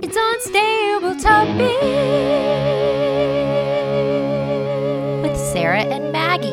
It's 0.00 0.16
Unstable 0.16 1.16
Topic 1.16 1.82
with 5.22 5.36
Sarah 5.36 5.82
and 5.82 6.12
Maggie. 6.12 6.48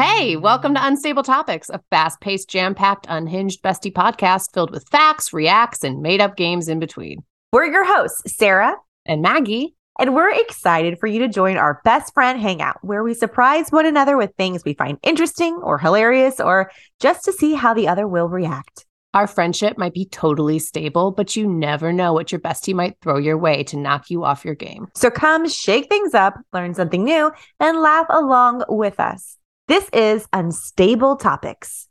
Hey, 0.00 0.36
welcome 0.36 0.74
to 0.74 0.86
Unstable 0.86 1.24
Topics, 1.24 1.68
a 1.68 1.80
fast 1.90 2.20
paced, 2.20 2.48
jam 2.48 2.76
packed, 2.76 3.06
unhinged 3.08 3.60
bestie 3.60 3.92
podcast 3.92 4.54
filled 4.54 4.70
with 4.70 4.88
facts, 4.88 5.32
reacts, 5.32 5.82
and 5.82 6.00
made 6.00 6.20
up 6.20 6.36
games 6.36 6.68
in 6.68 6.78
between. 6.78 7.24
We're 7.52 7.66
your 7.66 7.84
hosts, 7.84 8.36
Sarah 8.36 8.76
And 9.04 9.20
Maggie, 9.20 9.74
and 9.98 10.14
we're 10.14 10.30
excited 10.30 10.98
for 10.98 11.06
you 11.06 11.18
to 11.20 11.28
join 11.28 11.56
our 11.56 11.80
best 11.84 12.14
friend 12.14 12.40
hangout 12.40 12.78
where 12.82 13.02
we 13.02 13.14
surprise 13.14 13.70
one 13.70 13.86
another 13.86 14.16
with 14.16 14.34
things 14.36 14.64
we 14.64 14.74
find 14.74 14.98
interesting 15.02 15.54
or 15.56 15.78
hilarious 15.78 16.40
or 16.40 16.70
just 17.00 17.24
to 17.24 17.32
see 17.32 17.54
how 17.54 17.74
the 17.74 17.88
other 17.88 18.08
will 18.08 18.28
react. 18.28 18.86
our 19.14 19.26
friendship 19.26 19.76
might 19.76 19.92
be 19.92 20.06
totally 20.06 20.58
stable, 20.58 21.10
but 21.10 21.36
you 21.36 21.46
never 21.46 21.92
know 21.92 22.14
what 22.14 22.32
your 22.32 22.40
bestie 22.40 22.74
might 22.74 22.96
throw 23.02 23.18
your 23.18 23.36
way 23.36 23.62
to 23.64 23.76
knock 23.76 24.08
you 24.08 24.24
off 24.24 24.44
your 24.44 24.54
game. 24.54 24.88
So 24.94 25.10
come 25.10 25.46
shake 25.48 25.88
things 25.90 26.14
up, 26.14 26.34
learn 26.54 26.72
something 26.74 27.04
new, 27.04 27.30
and 27.60 27.80
laugh 27.82 28.06
along 28.08 28.64
with 28.68 28.98
us. 28.98 29.36
This 29.68 29.86
is 29.92 30.26
Unstable 30.32 31.16
Topics. 31.16 31.88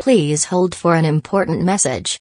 Please 0.00 0.44
hold 0.44 0.74
for 0.74 0.94
an 0.94 1.04
important 1.04 1.62
message. 1.62 2.18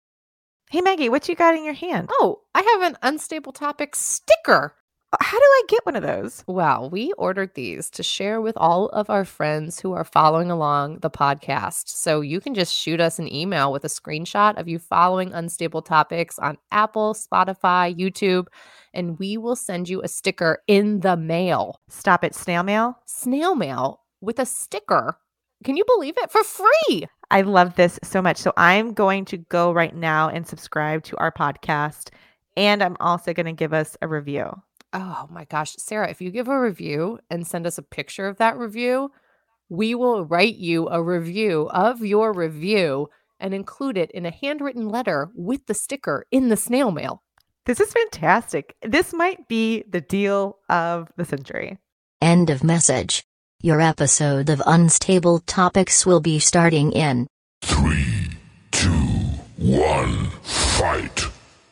Hey 0.73 0.81
Maggie, 0.81 1.07
what 1.07 1.29
you 1.29 1.35
got 1.35 1.53
in 1.53 1.63
your 1.63 1.75
hand? 1.75 2.09
Oh, 2.13 2.39
I 2.55 2.63
have 2.63 2.81
an 2.81 2.97
unstable 3.03 3.51
topic 3.51 3.95
sticker. 3.95 4.73
Uh, 5.11 5.17
how 5.21 5.37
do 5.37 5.43
I 5.43 5.61
get 5.67 5.85
one 5.85 5.95
of 5.95 6.01
those? 6.01 6.43
Well, 6.47 6.89
we 6.89 7.13
ordered 7.15 7.53
these 7.53 7.91
to 7.91 8.01
share 8.01 8.41
with 8.41 8.57
all 8.57 8.87
of 8.87 9.07
our 9.07 9.23
friends 9.23 9.79
who 9.79 9.93
are 9.93 10.03
following 10.03 10.49
along 10.49 11.01
the 11.01 11.11
podcast. 11.11 11.89
So 11.89 12.21
you 12.21 12.41
can 12.41 12.55
just 12.55 12.73
shoot 12.73 12.99
us 12.99 13.19
an 13.19 13.31
email 13.31 13.71
with 13.71 13.85
a 13.85 13.87
screenshot 13.87 14.59
of 14.59 14.67
you 14.67 14.79
following 14.79 15.31
Unstable 15.31 15.83
Topics 15.83 16.39
on 16.39 16.57
Apple, 16.71 17.13
Spotify, 17.13 17.95
YouTube, 17.95 18.47
and 18.95 19.19
we 19.19 19.37
will 19.37 19.55
send 19.55 19.87
you 19.87 20.01
a 20.01 20.07
sticker 20.07 20.63
in 20.65 21.01
the 21.01 21.15
mail. 21.15 21.81
Stop 21.87 22.23
it, 22.23 22.33
snail 22.33 22.63
mail. 22.63 22.97
Snail 23.05 23.53
mail 23.53 24.01
with 24.21 24.39
a 24.39 24.45
sticker. 24.47 25.19
Can 25.63 25.77
you 25.77 25.85
believe 25.85 26.15
it? 26.17 26.31
For 26.31 26.43
free. 26.43 27.07
I 27.33 27.41
love 27.41 27.73
this 27.73 27.99
so 28.03 28.21
much. 28.21 28.37
So 28.37 28.53
I'm 28.57 28.93
going 28.93 29.25
to 29.25 29.37
go 29.37 29.71
right 29.71 29.95
now 29.95 30.29
and 30.29 30.45
subscribe 30.45 31.01
to 31.05 31.17
our 31.17 31.31
podcast. 31.31 32.09
And 32.55 32.83
I'm 32.83 32.95
also 32.99 33.33
going 33.33 33.47
to 33.47 33.53
give 33.53 33.73
us 33.73 33.97
a 34.03 34.07
review. 34.07 34.61
Oh 34.93 35.27
my 35.31 35.45
gosh, 35.45 35.75
Sarah, 35.79 36.11
if 36.11 36.21
you 36.21 36.29
give 36.29 36.47
a 36.47 36.61
review 36.61 37.17
and 37.31 37.47
send 37.47 37.65
us 37.65 37.79
a 37.79 37.81
picture 37.81 38.27
of 38.27 38.37
that 38.37 38.55
review, 38.55 39.11
we 39.67 39.95
will 39.95 40.25
write 40.25 40.57
you 40.57 40.87
a 40.89 41.01
review 41.01 41.67
of 41.71 42.01
your 42.01 42.33
review 42.33 43.09
and 43.39 43.55
include 43.55 43.97
it 43.97 44.11
in 44.11 44.27
a 44.27 44.31
handwritten 44.31 44.87
letter 44.87 45.31
with 45.33 45.65
the 45.65 45.73
sticker 45.73 46.27
in 46.29 46.49
the 46.49 46.55
snail 46.55 46.91
mail. 46.91 47.23
This 47.65 47.79
is 47.79 47.91
fantastic. 47.91 48.75
This 48.83 49.11
might 49.11 49.47
be 49.47 49.85
the 49.89 50.01
deal 50.01 50.59
of 50.69 51.11
the 51.17 51.25
century. 51.25 51.79
End 52.21 52.51
of 52.51 52.63
message. 52.63 53.25
Your 53.65 53.79
episode 53.79 54.49
of 54.49 54.61
Unstable 54.65 55.39
Topics 55.39 56.05
will 56.05 56.19
be 56.19 56.37
starting 56.37 56.91
in 56.91 57.27
Three, 57.61 58.27
two, 58.71 58.89
one, 59.55 60.31
fight. 60.41 61.21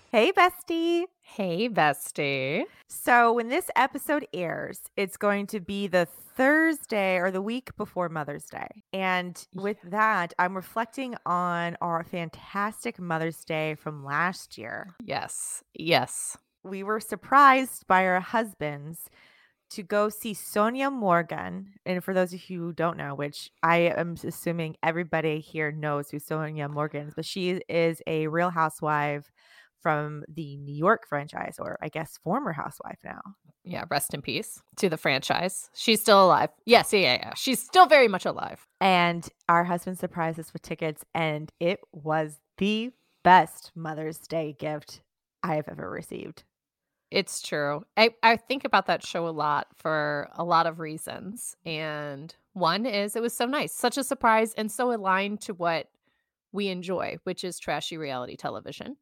Hey, 0.09 0.31
bestie. 0.31 1.03
Hey, 1.19 1.67
bestie. 1.67 2.63
So 2.87 3.33
when 3.33 3.49
this 3.49 3.69
episode 3.75 4.25
airs, 4.33 4.79
it's 4.95 5.17
going 5.17 5.47
to 5.47 5.59
be 5.59 5.87
the 5.87 6.07
Thursday 6.37 7.17
or 7.17 7.29
the 7.29 7.41
week 7.41 7.75
before 7.75 8.07
Mother's 8.07 8.45
Day. 8.45 8.83
And 8.93 9.45
with 9.53 9.81
that, 9.83 10.33
I'm 10.39 10.55
reflecting 10.55 11.15
on 11.25 11.75
our 11.81 12.05
fantastic 12.05 13.01
Mother's 13.01 13.43
Day 13.43 13.75
from 13.75 14.05
last 14.05 14.57
year. 14.57 14.95
Yes, 15.03 15.61
yes. 15.73 16.37
we 16.63 16.83
were 16.83 16.99
surprised 17.01 17.85
by 17.87 18.05
our 18.05 18.19
husbands 18.19 19.09
to 19.71 19.83
go 19.83 20.09
see 20.09 20.33
Sonja 20.33 20.91
Morgan. 20.91 21.73
And 21.85 22.03
for 22.03 22.13
those 22.13 22.33
of 22.33 22.49
you 22.49 22.59
who 22.59 22.73
don't 22.73 22.97
know, 22.97 23.15
which 23.15 23.51
I 23.63 23.77
am 23.77 24.15
assuming 24.23 24.75
everybody 24.83 25.39
here 25.39 25.71
knows 25.71 26.09
who 26.09 26.17
Sonja 26.17 26.69
Morgan 26.69 27.07
is, 27.07 27.13
but 27.15 27.25
she 27.25 27.61
is 27.67 28.01
a 28.07 28.27
real 28.27 28.49
housewife 28.49 29.31
from 29.81 30.23
the 30.27 30.57
New 30.57 30.75
York 30.75 31.07
franchise, 31.07 31.55
or 31.59 31.77
I 31.81 31.89
guess 31.89 32.19
former 32.23 32.53
housewife 32.53 32.99
now. 33.03 33.21
Yeah, 33.63 33.85
rest 33.89 34.13
in 34.13 34.21
peace 34.21 34.61
to 34.77 34.89
the 34.89 34.97
franchise. 34.97 35.69
She's 35.73 36.01
still 36.01 36.25
alive. 36.25 36.49
Yes, 36.65 36.93
yeah, 36.93 36.99
yeah, 36.99 37.17
yeah. 37.21 37.33
She's 37.35 37.59
still 37.59 37.85
very 37.85 38.07
much 38.07 38.25
alive. 38.25 38.67
And 38.79 39.27
our 39.49 39.63
husband 39.63 39.99
surprised 39.99 40.39
us 40.39 40.53
with 40.53 40.61
tickets, 40.61 41.03
and 41.13 41.51
it 41.59 41.79
was 41.91 42.39
the 42.57 42.91
best 43.23 43.71
Mother's 43.75 44.19
Day 44.19 44.55
gift 44.57 45.01
I 45.43 45.55
have 45.55 45.67
ever 45.67 45.89
received. 45.89 46.43
It's 47.11 47.41
true. 47.41 47.83
I, 47.97 48.11
I 48.23 48.37
think 48.37 48.63
about 48.63 48.87
that 48.87 49.05
show 49.05 49.27
a 49.27 49.29
lot 49.29 49.67
for 49.75 50.29
a 50.33 50.45
lot 50.45 50.65
of 50.65 50.79
reasons. 50.79 51.57
And 51.65 52.33
one 52.53 52.85
is 52.85 53.17
it 53.17 53.21
was 53.21 53.35
so 53.35 53.45
nice, 53.45 53.73
such 53.73 53.97
a 53.97 54.03
surprise, 54.03 54.53
and 54.55 54.71
so 54.71 54.93
aligned 54.93 55.41
to 55.41 55.53
what 55.53 55.87
we 56.53 56.69
enjoy, 56.69 57.17
which 57.25 57.43
is 57.43 57.59
trashy 57.59 57.97
reality 57.97 58.37
television. 58.37 58.95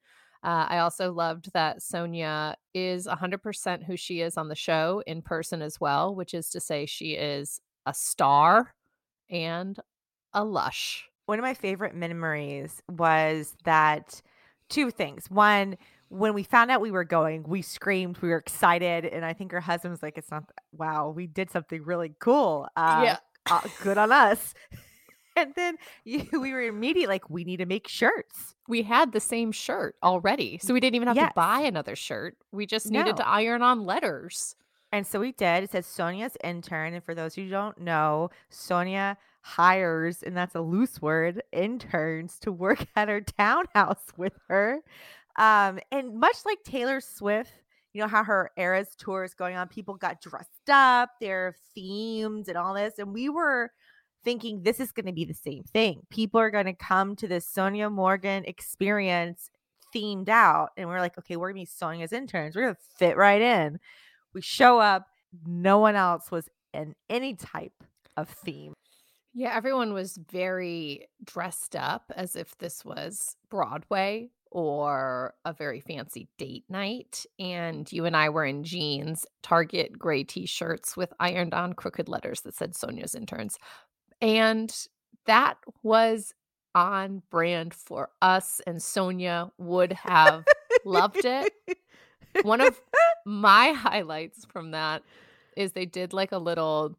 Uh, 0.44 0.66
I 0.70 0.78
also 0.80 1.12
loved 1.12 1.52
that 1.54 1.80
Sonja 1.82 2.56
is 2.74 3.08
100% 3.08 3.84
who 3.84 3.96
she 3.96 4.22
is 4.22 4.38
on 4.38 4.48
the 4.48 4.56
show 4.56 5.04
in 5.06 5.22
person 5.22 5.62
as 5.62 5.80
well, 5.80 6.16
which 6.16 6.34
is 6.34 6.50
to 6.52 6.60
say, 6.60 6.86
she 6.86 7.12
is 7.12 7.60
a 7.86 7.94
star 7.94 8.74
and 9.30 9.80
a 10.34 10.44
lush. 10.44 11.10
one 11.26 11.38
of 11.38 11.44
my 11.44 11.54
favorite 11.54 11.94
memories 11.94 12.82
was 12.90 13.56
that 13.66 14.22
two 14.70 14.90
things. 14.90 15.30
One, 15.30 15.78
when 16.10 16.34
we 16.34 16.44
found 16.44 16.70
out 16.72 16.82
we 16.82 16.92
were 16.92 17.04
going, 17.04 17.44
we 17.44 17.62
screamed, 17.62 18.18
we 18.20 18.30
were 18.30 18.38
excited, 18.38 19.06
and 19.06 19.24
I 19.24 19.34
think 19.34 19.52
her 19.52 19.62
husband 19.62 19.92
was 19.92 20.04
like, 20.04 20.18
"It's 20.18 20.32
not 20.32 20.44
wow, 20.72 21.10
we 21.16 21.28
did 21.28 21.50
something 21.52 21.84
really 21.84 22.14
cool. 22.20 22.68
Uh, 22.76 23.02
Yeah. 23.06 23.18
uh, 23.50 23.62
good 23.84 23.98
on 23.98 24.12
us." 24.12 24.54
and 25.36 25.54
then 25.56 25.78
you, 26.04 26.28
we 26.42 26.52
were 26.52 26.62
immediately 26.64 27.08
like, 27.08 27.30
"We 27.30 27.44
need 27.44 27.58
to 27.58 27.66
make 27.66 27.88
shirts." 27.88 28.56
We 28.68 28.84
had 28.84 29.12
the 29.14 29.20
same 29.20 29.52
shirt 29.52 29.96
already. 30.04 30.60
So 30.62 30.74
we 30.74 30.80
didn't 30.80 30.96
even 30.96 31.08
have 31.08 31.16
Yes. 31.18 31.30
to 31.30 31.34
buy 31.36 31.62
another 31.62 31.96
shirt. 31.96 32.38
We 32.52 32.66
just 32.66 32.88
needed 32.92 33.12
No. 33.18 33.24
to 33.24 33.28
iron 33.28 33.62
on 33.62 33.84
letters. 33.86 34.56
And 34.92 35.06
so 35.06 35.20
we 35.20 35.32
did. 35.34 35.64
It 35.64 35.72
says 35.72 35.86
Sonja's 35.86 36.36
intern, 36.44 36.94
and 36.96 37.04
for 37.04 37.14
those 37.16 37.36
who 37.36 37.48
don't 37.50 37.78
know, 37.80 38.32
Sonja 38.52 39.18
hires, 39.42 40.24
and 40.24 40.36
that's 40.36 40.56
a 40.56 40.62
loose 40.62 41.00
word, 41.02 41.42
interns 41.52 42.40
to 42.40 42.52
work 42.52 42.86
at 42.96 43.08
her 43.08 43.22
townhouse 43.22 44.06
with 44.18 44.34
her. 44.50 44.80
Um, 45.38 45.80
and 45.92 46.20
much 46.20 46.38
like 46.46 46.58
Taylor 46.64 47.00
Swift, 47.02 47.52
you 47.94 48.02
know 48.02 48.08
how 48.08 48.24
her 48.24 48.52
Eras 48.58 48.90
tour 48.98 49.24
is 49.24 49.34
going 49.34 49.56
on, 49.56 49.68
people 49.68 49.96
got 49.96 50.22
dressed 50.22 50.70
up, 50.70 51.12
they're 51.20 51.56
themed 51.78 52.48
and 52.48 52.58
all 52.58 52.74
this, 52.74 53.00
and 53.00 53.14
we 53.14 53.30
were 53.30 53.72
thinking 54.24 54.62
this 54.62 54.80
is 54.80 54.92
going 54.92 55.06
to 55.06 55.14
be 55.14 55.26
the 55.26 55.34
same 55.34 55.64
thing. 55.64 56.02
People 56.10 56.40
are 56.40 56.52
going 56.52 56.66
to 56.66 56.74
come 56.74 57.16
to 57.16 57.28
this 57.28 57.50
Sonja 57.50 57.92
Morgan 57.92 58.44
experience 58.46 59.50
themed 59.96 60.30
out, 60.30 60.70
and 60.78 60.88
we're 60.88 61.00
like, 61.00 61.18
okay, 61.18 61.36
we're 61.36 61.50
gonna 61.52 61.62
be 61.62 61.66
Sonja's 61.66 62.14
interns. 62.14 62.56
We're 62.56 62.64
gonna 62.64 62.78
fit 62.98 63.18
right 63.18 63.42
in. 63.42 63.80
We 64.34 64.42
show 64.42 64.80
up, 64.80 65.08
no 65.46 65.80
one 65.80 65.96
else 65.96 66.32
was 66.32 66.48
in 66.74 66.96
any 67.10 67.36
type 67.36 67.84
of 68.18 68.30
theme. 68.30 68.74
Yeah, 69.34 69.56
everyone 69.56 69.94
was 69.94 70.20
very 70.32 71.08
dressed 71.24 71.76
up 71.76 72.12
as 72.16 72.36
if 72.36 72.58
this 72.58 72.84
was 72.84 73.36
Broadway 73.50 74.30
or 74.52 75.34
a 75.46 75.54
very 75.54 75.80
fancy 75.80 76.28
date 76.38 76.66
night. 76.70 77.26
And 77.40 77.92
you 77.92 78.06
and 78.06 78.16
I 78.16 78.30
were 78.30 78.46
in 78.46 78.64
jeans, 78.64 79.26
Target 79.44 79.98
gray 79.98 80.24
t 80.24 80.46
shirts 80.46 80.98
with 80.98 81.14
ironed 81.20 81.54
on 81.54 81.74
crooked 81.74 82.10
letters 82.10 82.42
that 82.42 82.56
said 82.56 82.74
Sonja's 82.74 83.16
interns. 83.16 83.58
And 84.22 84.76
that 85.26 85.58
was 85.84 86.34
on 86.74 87.22
brand 87.30 87.74
for 87.74 88.10
us. 88.22 88.62
And 88.66 88.78
Sonja 88.78 89.52
would 89.58 89.94
have 89.94 90.46
loved 90.86 91.26
it. 91.26 91.54
One 92.44 92.62
of 92.62 92.80
my 93.26 93.72
highlights 93.72 94.46
from 94.46 94.72
that 94.72 95.04
is 95.56 95.72
they 95.72 95.86
did 95.86 96.14
like 96.14 96.32
a 96.32 96.38
little 96.38 96.98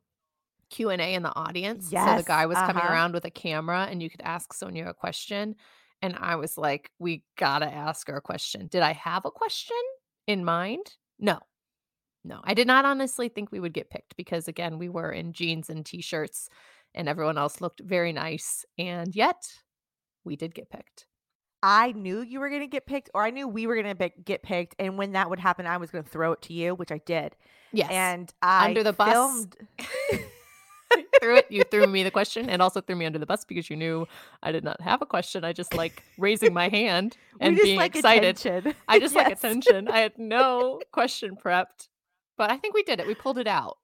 Q&A 0.70 1.14
in 1.14 1.22
the 1.22 1.34
audience. 1.34 1.90
So 1.90 2.16
the 2.16 2.22
guy 2.22 2.46
was 2.46 2.56
coming 2.58 2.76
uh-huh. 2.76 2.92
around 2.92 3.14
with 3.14 3.24
a 3.24 3.30
camera 3.30 3.88
and 3.90 4.02
you 4.02 4.08
could 4.08 4.22
ask 4.22 4.54
Sonja 4.54 4.88
a 4.88 4.94
question 4.94 5.56
and 6.02 6.16
I 6.16 6.36
was 6.36 6.56
like 6.58 6.90
we 6.98 7.24
got 7.38 7.60
to 7.60 7.72
ask 7.72 8.08
her 8.08 8.16
a 8.16 8.22
question. 8.22 8.66
Did 8.68 8.82
I 8.82 8.92
have 8.92 9.24
a 9.24 9.30
question 9.30 9.76
in 10.26 10.44
mind? 10.44 10.94
No. 11.18 11.38
No. 12.24 12.40
I 12.44 12.54
did 12.54 12.66
not 12.66 12.84
honestly 12.84 13.28
think 13.28 13.50
we 13.50 13.60
would 13.60 13.72
get 13.72 13.90
picked 13.90 14.16
because 14.16 14.48
again, 14.48 14.78
we 14.78 14.88
were 14.88 15.10
in 15.10 15.32
jeans 15.32 15.70
and 15.70 15.84
t-shirts 15.84 16.48
and 16.94 17.08
everyone 17.08 17.38
else 17.38 17.60
looked 17.60 17.80
very 17.80 18.12
nice 18.12 18.64
and 18.78 19.14
yet 19.14 19.42
we 20.24 20.36
did 20.36 20.54
get 20.54 20.70
picked. 20.70 21.06
I 21.62 21.92
knew 21.92 22.22
you 22.22 22.40
were 22.40 22.48
going 22.48 22.62
to 22.62 22.66
get 22.66 22.86
picked, 22.86 23.10
or 23.12 23.22
I 23.22 23.30
knew 23.30 23.46
we 23.46 23.66
were 23.66 23.80
going 23.80 23.94
to 23.94 24.10
get 24.24 24.42
picked. 24.42 24.74
And 24.78 24.96
when 24.96 25.12
that 25.12 25.28
would 25.28 25.38
happen, 25.38 25.66
I 25.66 25.76
was 25.76 25.90
going 25.90 26.04
to 26.04 26.10
throw 26.10 26.32
it 26.32 26.40
to 26.42 26.54
you, 26.54 26.74
which 26.74 26.90
I 26.90 26.98
did. 27.04 27.36
Yes. 27.72 27.90
And 27.90 28.32
I 28.40 28.68
Under 28.68 28.82
the 28.82 28.94
bus? 28.94 29.12
filmed. 29.12 29.56
threw 31.20 31.36
it. 31.36 31.46
You 31.50 31.64
threw 31.64 31.86
me 31.86 32.02
the 32.02 32.10
question 32.10 32.48
and 32.48 32.62
also 32.62 32.80
threw 32.80 32.96
me 32.96 33.06
under 33.06 33.18
the 33.18 33.26
bus 33.26 33.44
because 33.44 33.70
you 33.70 33.76
knew 33.76 34.06
I 34.42 34.52
did 34.52 34.64
not 34.64 34.80
have 34.80 35.02
a 35.02 35.06
question. 35.06 35.44
I 35.44 35.52
just 35.52 35.74
like 35.74 36.02
raising 36.18 36.52
my 36.52 36.68
hand 36.68 37.16
and 37.40 37.56
just 37.56 37.64
being 37.64 37.78
like 37.78 37.96
excited. 37.96 38.36
attention. 38.36 38.74
I 38.88 38.98
just 38.98 39.14
like 39.14 39.32
attention. 39.32 39.88
I 39.88 39.98
had 39.98 40.12
no 40.18 40.80
question 40.92 41.36
prepped, 41.36 41.88
but 42.36 42.50
I 42.50 42.56
think 42.56 42.74
we 42.74 42.82
did 42.82 43.00
it. 43.00 43.06
We 43.06 43.14
pulled 43.14 43.38
it 43.38 43.46
out. 43.46 43.78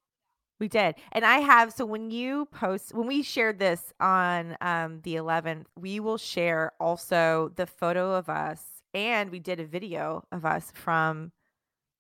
We 0.59 0.69
did. 0.69 0.95
And 1.13 1.25
I 1.25 1.39
have 1.39 1.73
so 1.73 1.85
when 1.85 2.11
you 2.11 2.47
post 2.47 2.95
when 2.95 3.07
we 3.07 3.23
shared 3.23 3.59
this 3.59 3.93
on 4.01 4.57
um 4.61 5.01
the 5.03 5.17
11th, 5.17 5.67
we 5.79 6.01
will 6.01 6.19
share 6.19 6.73
also 6.81 7.53
the 7.57 7.67
photo 7.67 8.15
of 8.15 8.29
us 8.29 8.63
and 8.95 9.31
we 9.31 9.39
did 9.39 9.61
a 9.61 9.67
video 9.67 10.25
of 10.33 10.47
us 10.47 10.73
from 10.75 11.33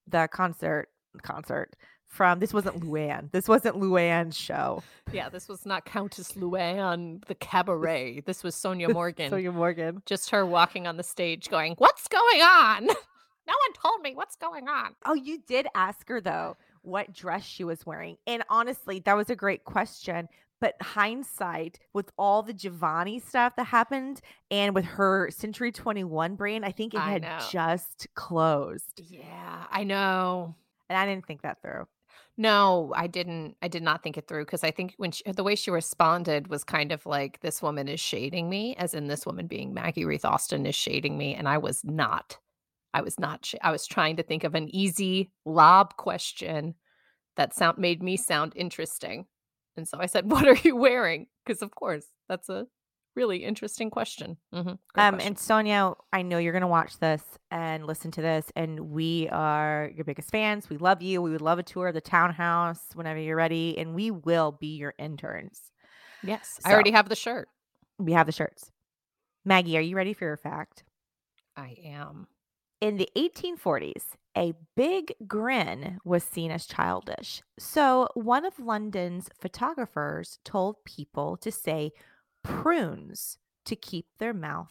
the 0.07 0.29
concert 0.33 0.89
concert 1.23 1.77
from 2.09 2.39
this 2.41 2.53
wasn't 2.55 2.81
Luann. 2.81 3.31
This 3.33 3.49
wasn't 3.49 3.77
Luann's 3.77 4.37
show. 4.37 4.83
Yeah, 5.13 5.29
this 5.29 5.49
was 5.49 5.67
not 5.67 5.85
Countess 5.85 6.33
Luann, 6.33 7.25
the 7.27 7.35
cabaret. 7.35 8.21
This 8.27 8.43
was 8.43 8.55
Sonja 8.55 8.93
Morgan. 8.93 9.31
Sonja 9.31 9.53
Morgan. 9.53 10.03
just 10.07 10.31
her 10.31 10.45
walking 10.47 10.87
on 10.87 10.97
the 10.97 11.03
stage 11.03 11.49
going, 11.49 11.75
What's 11.79 12.09
going 12.09 12.41
on? 12.43 12.89
No 13.49 13.55
one 13.65 13.73
told 13.81 14.03
me 14.03 14.17
what's 14.17 14.35
going 14.35 14.69
on. 14.69 14.97
Oh, 15.05 15.15
you 15.15 15.39
did 15.47 15.69
ask 15.73 16.09
her 16.09 16.21
though 16.21 16.57
what 16.83 17.13
dress 17.13 17.45
she 17.45 17.63
was 17.63 17.87
wearing. 17.87 18.17
And 18.27 18.43
honestly, 18.51 18.99
that 19.05 19.17
was 19.17 19.31
a 19.31 19.37
great 19.37 19.65
question. 19.65 20.29
But 20.61 20.75
hindsight, 20.83 21.79
with 21.93 22.11
all 22.19 22.43
the 22.43 22.53
Giovanni 22.53 23.21
stuff 23.21 23.55
that 23.57 23.67
happened 23.67 24.21
and 24.51 24.75
with 24.75 24.85
her 24.85 25.31
Century 25.31 25.71
21 25.71 26.35
brand, 26.35 26.65
I 26.65 26.73
think 26.73 26.95
it 26.95 26.99
I 27.01 27.11
had 27.13 27.23
know. 27.23 27.39
just 27.53 28.09
closed. 28.17 29.01
Yeah, 29.09 29.67
I 29.71 29.85
know. 29.85 30.57
And 30.89 30.99
I 30.99 31.07
didn't 31.07 31.27
think 31.27 31.43
that 31.43 31.63
through. 31.63 31.87
No, 32.39 32.93
I 32.95 33.07
didn't. 33.07 33.57
I 33.63 33.69
did 33.69 33.83
not 33.83 34.03
think 34.03 34.19
it 34.19 34.29
through 34.29 34.45
because 34.45 34.63
I 34.63 34.71
think 34.71 34.95
when 34.99 35.11
she, 35.13 35.23
the 35.31 35.43
way 35.45 35.55
she 35.55 35.71
responded 35.71 36.49
was 36.49 36.65
kind 36.65 36.93
of 36.93 37.07
like, 37.07 37.41
"This 37.41 37.63
woman 37.63 37.89
is 37.89 37.99
shading 38.01 38.51
me," 38.51 38.77
as 38.77 38.93
in 38.95 39.07
this 39.07 39.25
woman 39.25 39.47
being 39.47 39.73
Maggie 39.73 40.05
Ruth 40.05 40.25
Austin 40.25 40.67
is 40.67 40.75
shading 40.75 41.17
me, 41.17 41.35
and 41.35 41.49
I 41.49 41.59
was 41.59 41.83
not. 41.85 42.39
I 42.95 43.03
was 43.03 43.19
not. 43.21 43.47
Sh- 43.47 43.57
I 43.63 43.71
was 43.73 43.87
trying 43.87 44.17
to 44.17 44.23
think 44.25 44.45
of 44.45 44.55
an 44.55 44.69
easy 44.75 45.31
lob 45.47 45.97
question 45.97 46.75
that 47.37 47.55
sound 47.55 47.79
made 47.79 48.03
me 48.03 48.17
sound 48.19 48.53
interesting, 48.57 49.27
and 49.77 49.89
so 49.89 49.99
I 50.01 50.07
said, 50.07 50.31
"What 50.31 50.49
are 50.49 50.57
you 50.65 50.77
wearing?" 50.77 51.29
Because 51.47 51.63
of 51.63 51.75
course 51.75 52.07
that's 52.29 52.49
a 52.51 52.67
really 53.17 53.39
interesting 53.45 53.91
question. 53.91 54.37
hmm 54.53 54.73
Um, 54.95 55.21
and 55.21 55.37
Sonja, 55.37 55.97
I 56.13 56.23
know 56.23 56.39
you're 56.39 56.53
gonna 56.53 56.69
watch 56.69 56.99
this 56.99 57.23
and 57.51 57.87
listen 57.87 58.11
to 58.13 58.23
this, 58.23 58.53
and 58.55 58.91
we 58.91 59.29
are 59.31 59.91
your 59.95 60.05
biggest 60.05 60.31
fans. 60.31 60.69
We 60.71 60.77
love 60.77 61.03
you. 61.03 61.23
We 61.23 61.31
would 61.31 61.41
love 61.41 61.59
a 61.59 61.63
tour 61.63 61.89
of 61.89 61.95
the 61.95 62.01
townhouse 62.01 62.83
whenever 62.95 63.19
you're 63.19 63.37
ready, 63.37 63.77
and 63.79 63.95
we 63.95 64.11
will 64.11 64.53
be 64.53 64.77
your 64.77 64.95
interns. 64.99 65.73
yes, 66.23 66.61
I 66.65 66.73
already 66.73 66.91
have 66.93 67.09
the 67.09 67.17
shirt. 67.17 67.49
We 67.99 68.13
have 68.13 68.27
the 68.27 68.33
shirts. 68.33 68.71
Maggie, 69.45 69.77
are 69.79 69.81
you 69.83 69.97
ready 69.97 70.13
for 70.13 70.25
your 70.25 70.37
fact? 70.37 70.85
I 71.57 71.77
am. 71.85 72.27
In 72.81 72.99
the 72.99 73.09
1840s, 73.17 74.17
a 74.37 74.53
big 74.77 75.15
grin 75.27 75.99
was 76.05 76.23
seen 76.23 76.51
as 76.51 76.67
childish. 76.67 77.43
So, 77.59 78.09
one 78.15 78.45
of 78.45 78.59
London's 78.59 79.31
photographers 79.41 80.39
told 80.45 80.85
people 80.85 81.39
to 81.39 81.51
say 81.51 81.93
prunes 82.47 83.39
to 83.65 83.77
keep 83.77 84.07
their 84.19 84.33
mouths 84.35 84.71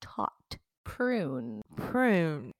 taut. 0.00 0.58
Prune. 0.84 1.62
Prune. 1.76 2.52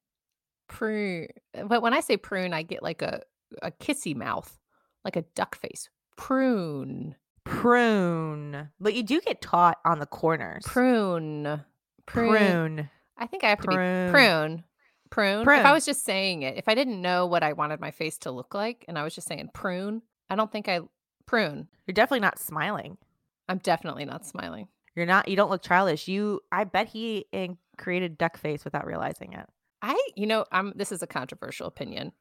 prune 0.68 1.28
but 1.68 1.80
when 1.80 1.94
i 1.94 2.00
say 2.00 2.16
prune 2.16 2.52
i 2.52 2.62
get 2.62 2.82
like 2.82 3.00
a 3.02 3.22
a 3.62 3.70
kissy 3.70 4.16
mouth 4.16 4.58
like 5.04 5.14
a 5.16 5.22
duck 5.34 5.56
face 5.56 5.88
prune 6.16 7.14
Prune. 7.44 8.70
But 8.80 8.94
you 8.94 9.04
do 9.04 9.20
get 9.20 9.40
taut 9.40 9.78
on 9.84 10.00
the 10.00 10.06
corners. 10.06 10.64
prune 10.66 11.62
prune, 12.06 12.28
Prune. 12.28 12.90
i 13.16 13.26
think 13.28 13.44
i 13.44 13.48
have 13.48 13.60
to 13.60 13.68
Prune. 13.68 14.06
be 14.06 14.10
prune 14.12 14.64
prune 15.10 15.42
if 15.60 15.64
i 15.66 15.72
was 15.72 15.86
just 15.86 16.04
saying 16.04 16.42
it 16.42 16.56
if 16.56 16.68
i 16.68 16.74
didn't 16.74 17.00
know 17.00 17.26
what 17.26 17.44
i 17.44 17.52
wanted 17.52 17.78
my 17.80 17.92
face 17.92 18.18
to 18.18 18.32
look 18.32 18.52
like 18.54 18.84
and 18.88 18.98
i 18.98 19.04
was 19.04 19.14
just 19.14 19.28
saying 19.28 19.48
prune 19.54 20.02
i 20.28 20.34
don't 20.34 20.50
think 20.50 20.68
i 20.68 20.80
prune 21.26 21.68
You're 21.86 21.94
definitely 21.94 22.20
not 22.20 22.38
smiling. 22.40 22.98
I'm 23.48 23.58
definitely 23.58 24.04
not 24.04 24.26
smiling 24.26 24.68
You're 24.94 25.06
not, 25.06 25.28
you 25.28 25.36
don't 25.36 25.50
look 25.50 25.62
childish. 25.62 26.08
You, 26.08 26.40
I 26.50 26.64
bet 26.64 26.88
he 26.88 27.26
in, 27.32 27.58
created 27.76 28.16
duck 28.16 28.38
face 28.38 28.64
without 28.64 28.86
realizing 28.86 29.32
it. 29.34 29.46
i 29.82 29.98
you 30.16 30.26
know 30.26 30.44
i'm 30.52 30.72
this 30.76 30.92
is 30.92 31.02
a 31.02 31.06
controversial 31.06 31.66
opinion 31.66 32.12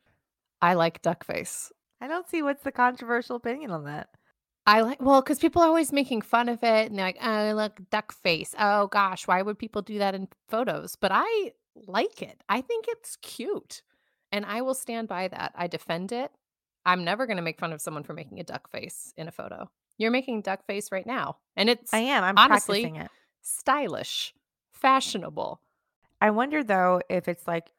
i 0.62 0.74
like 0.74 1.02
duck 1.02 1.24
face 1.26 1.72
I 2.02 2.08
don't 2.08 2.28
see 2.28 2.42
what's 2.44 2.62
the 2.64 2.72
controversial 2.74 3.38
opinion 3.38 3.72
on 3.72 3.86
that. 3.86 4.10
I 4.68 4.82
like 4.82 5.02
well 5.02 5.22
because 5.22 5.40
people 5.40 5.62
are 5.62 5.68
always 5.68 5.94
making 5.94 6.22
fun 6.24 6.50
of 6.50 6.62
it 6.62 6.90
and 6.90 6.98
they're 7.00 7.06
like, 7.06 7.18
"Oh, 7.24 7.54
look, 7.56 7.80
duck 7.90 8.12
face." 8.14 8.54
Oh 8.60 8.88
gosh, 8.88 9.28
why 9.28 9.42
would 9.42 9.58
people 9.58 9.82
do 9.82 10.00
that 10.00 10.14
in 10.14 10.28
photos? 10.50 10.96
But 10.98 11.12
I 11.14 11.54
like 11.88 12.22
it. 12.22 12.44
I 12.50 12.62
think 12.62 12.86
it's 12.90 13.16
cute, 13.22 13.82
and 14.32 14.46
I 14.46 14.62
will 14.62 14.74
stand 14.74 15.08
by 15.08 15.30
that. 15.30 15.54
I 15.56 15.68
defend 15.68 16.12
it. 16.12 16.32
I'm 16.86 17.04
never 17.06 17.26
going 17.26 17.38
to 17.38 17.44
make 17.44 17.60
fun 17.60 17.74
of 17.74 17.82
someone 17.82 18.04
for 18.04 18.14
making 18.14 18.40
a 18.40 18.44
duck 18.44 18.70
face 18.70 19.14
in 19.18 19.28
a 19.28 19.32
photo. 19.32 19.70
You're 19.98 20.12
making 20.12 20.42
duck 20.42 20.66
face 20.66 20.92
right 20.92 21.06
now, 21.06 21.38
and 21.56 21.70
it's 21.70 21.94
I 21.94 22.00
am. 22.00 22.24
I'm 22.24 22.38
honestly- 22.38 22.82
practicing 22.82 23.02
it. 23.06 23.12
stylish, 23.42 24.34
fashionable. 24.72 25.62
I 26.22 26.30
wonder 26.32 26.64
though 26.64 27.02
if 27.10 27.28
it's 27.28 27.48
like, 27.48 27.72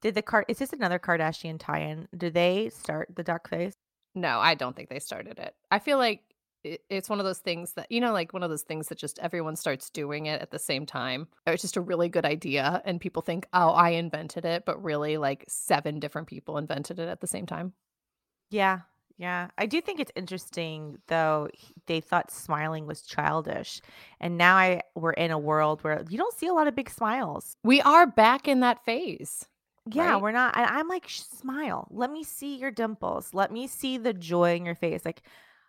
did 0.00 0.14
the 0.14 0.22
card? 0.22 0.44
Is 0.48 0.58
this 0.58 0.72
another 0.72 0.98
Kardashian 0.98 1.56
tie-in? 1.58 2.08
Do 2.16 2.30
they 2.30 2.70
start 2.70 3.08
the 3.14 3.22
duck 3.22 3.48
face? 3.48 3.74
No, 4.14 4.38
I 4.38 4.54
don't 4.54 4.76
think 4.76 4.88
they 4.90 4.98
started 4.98 5.38
it. 5.38 5.54
I 5.70 5.78
feel 5.78 5.98
like 5.98 6.22
it's 6.62 7.10
one 7.10 7.18
of 7.20 7.26
those 7.26 7.40
things 7.40 7.72
that 7.74 7.90
you 7.90 8.00
know, 8.00 8.12
like 8.12 8.32
one 8.32 8.42
of 8.42 8.48
those 8.50 8.62
things 8.62 8.88
that 8.88 8.98
just 8.98 9.18
everyone 9.18 9.56
starts 9.56 9.90
doing 9.90 10.26
it 10.26 10.40
at 10.40 10.50
the 10.50 10.58
same 10.58 10.86
time. 10.86 11.28
Or 11.46 11.52
It's 11.52 11.62
just 11.62 11.76
a 11.76 11.80
really 11.80 12.08
good 12.08 12.24
idea, 12.24 12.82
and 12.84 13.00
people 13.00 13.22
think, 13.22 13.46
"Oh, 13.52 13.70
I 13.70 13.90
invented 13.90 14.44
it," 14.44 14.64
but 14.66 14.82
really, 14.82 15.16
like 15.16 15.44
seven 15.48 16.00
different 16.00 16.26
people 16.28 16.58
invented 16.58 16.98
it 16.98 17.08
at 17.08 17.20
the 17.20 17.26
same 17.26 17.46
time. 17.46 17.72
Yeah, 18.50 18.80
yeah. 19.16 19.48
I 19.58 19.66
do 19.66 19.80
think 19.80 20.00
it's 20.00 20.12
interesting 20.16 20.98
though. 21.08 21.48
They 21.86 22.00
thought 22.00 22.30
smiling 22.30 22.86
was 22.86 23.02
childish, 23.02 23.80
and 24.20 24.36
now 24.36 24.56
I 24.56 24.82
we're 24.94 25.12
in 25.12 25.30
a 25.30 25.38
world 25.38 25.82
where 25.82 26.04
you 26.08 26.18
don't 26.18 26.36
see 26.36 26.46
a 26.46 26.52
lot 26.54 26.68
of 26.68 26.74
big 26.74 26.90
smiles. 26.90 27.56
We 27.62 27.80
are 27.82 28.06
back 28.06 28.48
in 28.48 28.60
that 28.60 28.84
phase. 28.84 29.46
Yeah, 29.90 30.12
Right? 30.14 30.22
we're 30.22 30.32
not. 30.32 30.54
I'm 30.56 30.88
like, 30.88 31.06
"Sh- 31.08 31.20
smile. 31.20 31.86
Let 31.90 32.10
me 32.10 32.24
see 32.24 32.56
your 32.56 32.70
dimples. 32.70 33.34
Let 33.34 33.52
me 33.52 33.66
see 33.66 33.98
the 33.98 34.14
joy 34.14 34.56
in 34.56 34.64
your 34.64 34.74
face. 34.74 35.04
Like 35.04 35.22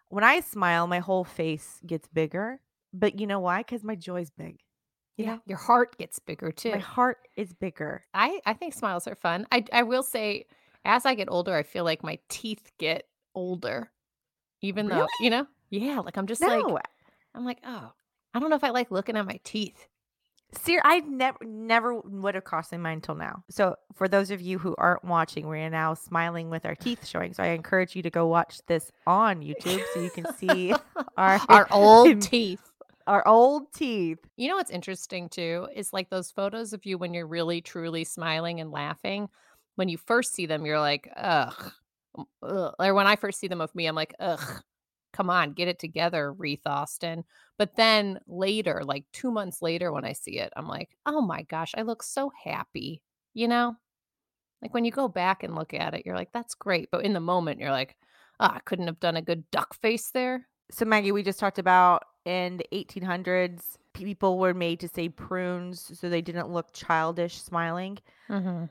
when 0.09 0.23
I 0.23 0.39
smile, 0.39 0.87
my 0.87 0.99
whole 0.99 1.23
face 1.25 1.79
gets 1.85 2.07
bigger. 2.07 2.59
But 2.93 3.19
you 3.19 3.27
know 3.27 3.41
why? 3.41 3.59
Because 3.59 3.83
my 3.83 3.95
joy's 3.95 4.29
big. 4.29 4.59
You 5.17 5.25
know, 5.25 5.39
your 5.45 5.57
heart 5.57 5.97
gets 5.97 6.17
bigger 6.19 6.51
too. 6.51 6.71
my 6.71 6.77
heart 6.77 7.17
is 7.35 7.53
bigger. 7.53 8.03
I 8.13 8.39
I 8.45 8.53
think 8.53 8.73
smiles 8.73 9.05
are 9.07 9.15
fun. 9.15 9.45
I 9.51 9.65
I 9.73 9.83
will 9.83 10.03
say, 10.03 10.45
as 10.85 11.05
I 11.05 11.13
get 11.13 11.27
older, 11.29 11.53
I 11.53 11.63
feel 11.63 11.83
like 11.83 12.01
my 12.03 12.17
teeth 12.29 12.71
get 12.77 13.05
older, 13.35 13.91
even 14.61 14.87
though 14.87 15.07
you 15.19 15.29
know, 15.29 15.45
yeah. 15.69 15.99
Like 15.99 16.17
I'm 16.17 16.27
just 16.27 16.41
No, 16.41 16.47
like 16.47 16.83
I'm 17.35 17.45
like, 17.45 17.59
oh, 17.65 17.91
I 18.33 18.39
don't 18.39 18.49
know 18.49 18.55
if 18.55 18.63
I 18.63 18.69
like 18.71 18.91
looking 18.91 19.17
at 19.17 19.25
my 19.25 19.39
teeth. 19.43 19.87
Ser- 20.53 20.81
I 20.85 20.99
never 20.99 21.37
never 21.43 21.99
would 21.99 22.35
have 22.35 22.43
crossed 22.45 22.71
my 22.71 22.77
mind 22.77 23.03
till 23.03 23.15
now. 23.15 23.43
So 23.49 23.75
for 23.93 24.07
those 24.07 24.31
of 24.31 24.39
you 24.41 24.57
who 24.57 24.73
aren't 24.77 25.03
watching, 25.03 25.47
we're 25.47 25.69
now 25.69 25.93
smiling 25.95 26.49
with 26.49 26.65
our 26.65 26.75
teeth 26.75 27.05
showing. 27.05 27.33
So 27.33 27.43
I 27.43 27.47
encourage 27.47 27.95
you 27.95 28.01
to 28.03 28.09
go 28.09 28.27
watch 28.27 28.59
this 28.67 28.89
on 29.05 29.41
YouTube 29.41 29.81
so 29.93 29.99
you 30.01 30.09
can 30.11 30.31
see 30.35 30.73
our 31.17 31.39
Our 31.49 31.67
old 31.71 32.21
teeth. 32.21 32.61
our 33.05 33.27
old 33.27 33.73
teeth. 33.73 34.19
You 34.37 34.47
know 34.49 34.55
what's 34.55 34.71
interesting 34.71 35.27
too 35.29 35.67
is 35.75 35.91
like 35.91 36.09
those 36.09 36.31
photos 36.31 36.71
of 36.73 36.85
you 36.85 36.97
when 36.97 37.13
you're 37.13 37.27
really 37.27 37.59
truly 37.61 38.03
smiling 38.05 38.61
and 38.61 38.71
laughing. 38.71 39.27
When 39.75 39.89
you 39.89 39.97
first 39.97 40.33
see 40.33 40.45
them, 40.45 40.65
you're 40.65 40.79
like, 40.79 41.09
ugh. 41.17 41.71
Ugh. 42.43 42.73
Or 42.79 42.93
when 42.93 43.07
I 43.07 43.15
first 43.15 43.39
see 43.39 43.47
them 43.47 43.61
of 43.61 43.73
me, 43.75 43.87
I'm 43.87 43.95
like, 43.95 44.15
ugh. 44.19 44.61
Come 45.13 45.29
on, 45.29 45.53
get 45.53 45.69
it 45.69 45.79
together, 45.79 46.33
Ruth 46.33 46.65
Austin. 46.65 47.23
But 47.57 47.77
then 47.77 48.19
later, 48.27 48.81
like 48.83 49.05
two 49.13 49.31
months 49.31 49.61
later, 49.61 49.93
when 49.93 50.03
I 50.03 50.11
see 50.11 50.39
it, 50.39 50.51
I'm 50.57 50.67
like, 50.67 50.89
oh 51.05 51.21
my 51.21 51.43
gosh, 51.43 51.71
I 51.77 51.83
look 51.83 52.03
so 52.03 52.33
happy. 52.43 53.01
You 53.33 53.47
know? 53.47 53.77
Like 54.61 54.73
when 54.73 54.83
you 54.83 54.91
go 54.91 55.07
back 55.07 55.43
and 55.43 55.55
look 55.55 55.73
at 55.73 55.93
it, 55.93 56.05
you're 56.05 56.17
like, 56.17 56.33
that's 56.33 56.53
great. 56.53 56.89
But 56.91 57.05
in 57.05 57.13
the 57.13 57.21
moment, 57.21 57.61
you're 57.61 57.71
like, 57.71 57.95
oh, 58.41 58.51
I 58.55 58.59
couldn't 58.65 58.87
have 58.87 58.99
done 58.99 59.15
a 59.15 59.21
good 59.21 59.49
duck 59.51 59.73
face 59.75 60.11
there. 60.11 60.49
So 60.69 60.83
Maggie, 60.83 61.13
we 61.13 61.23
just 61.23 61.39
talked 61.39 61.59
about 61.59 62.03
in 62.25 62.57
the 62.57 62.65
1800s, 62.73 63.77
people 63.93 64.37
were 64.37 64.53
made 64.53 64.81
to 64.81 64.89
say 64.89 65.07
prunes 65.07 65.97
so 65.97 66.09
they 66.09 66.21
didn't 66.21 66.51
look 66.51 66.73
childish 66.73 67.41
smiling. 67.41 67.99
Mm-hmm. 68.29 68.65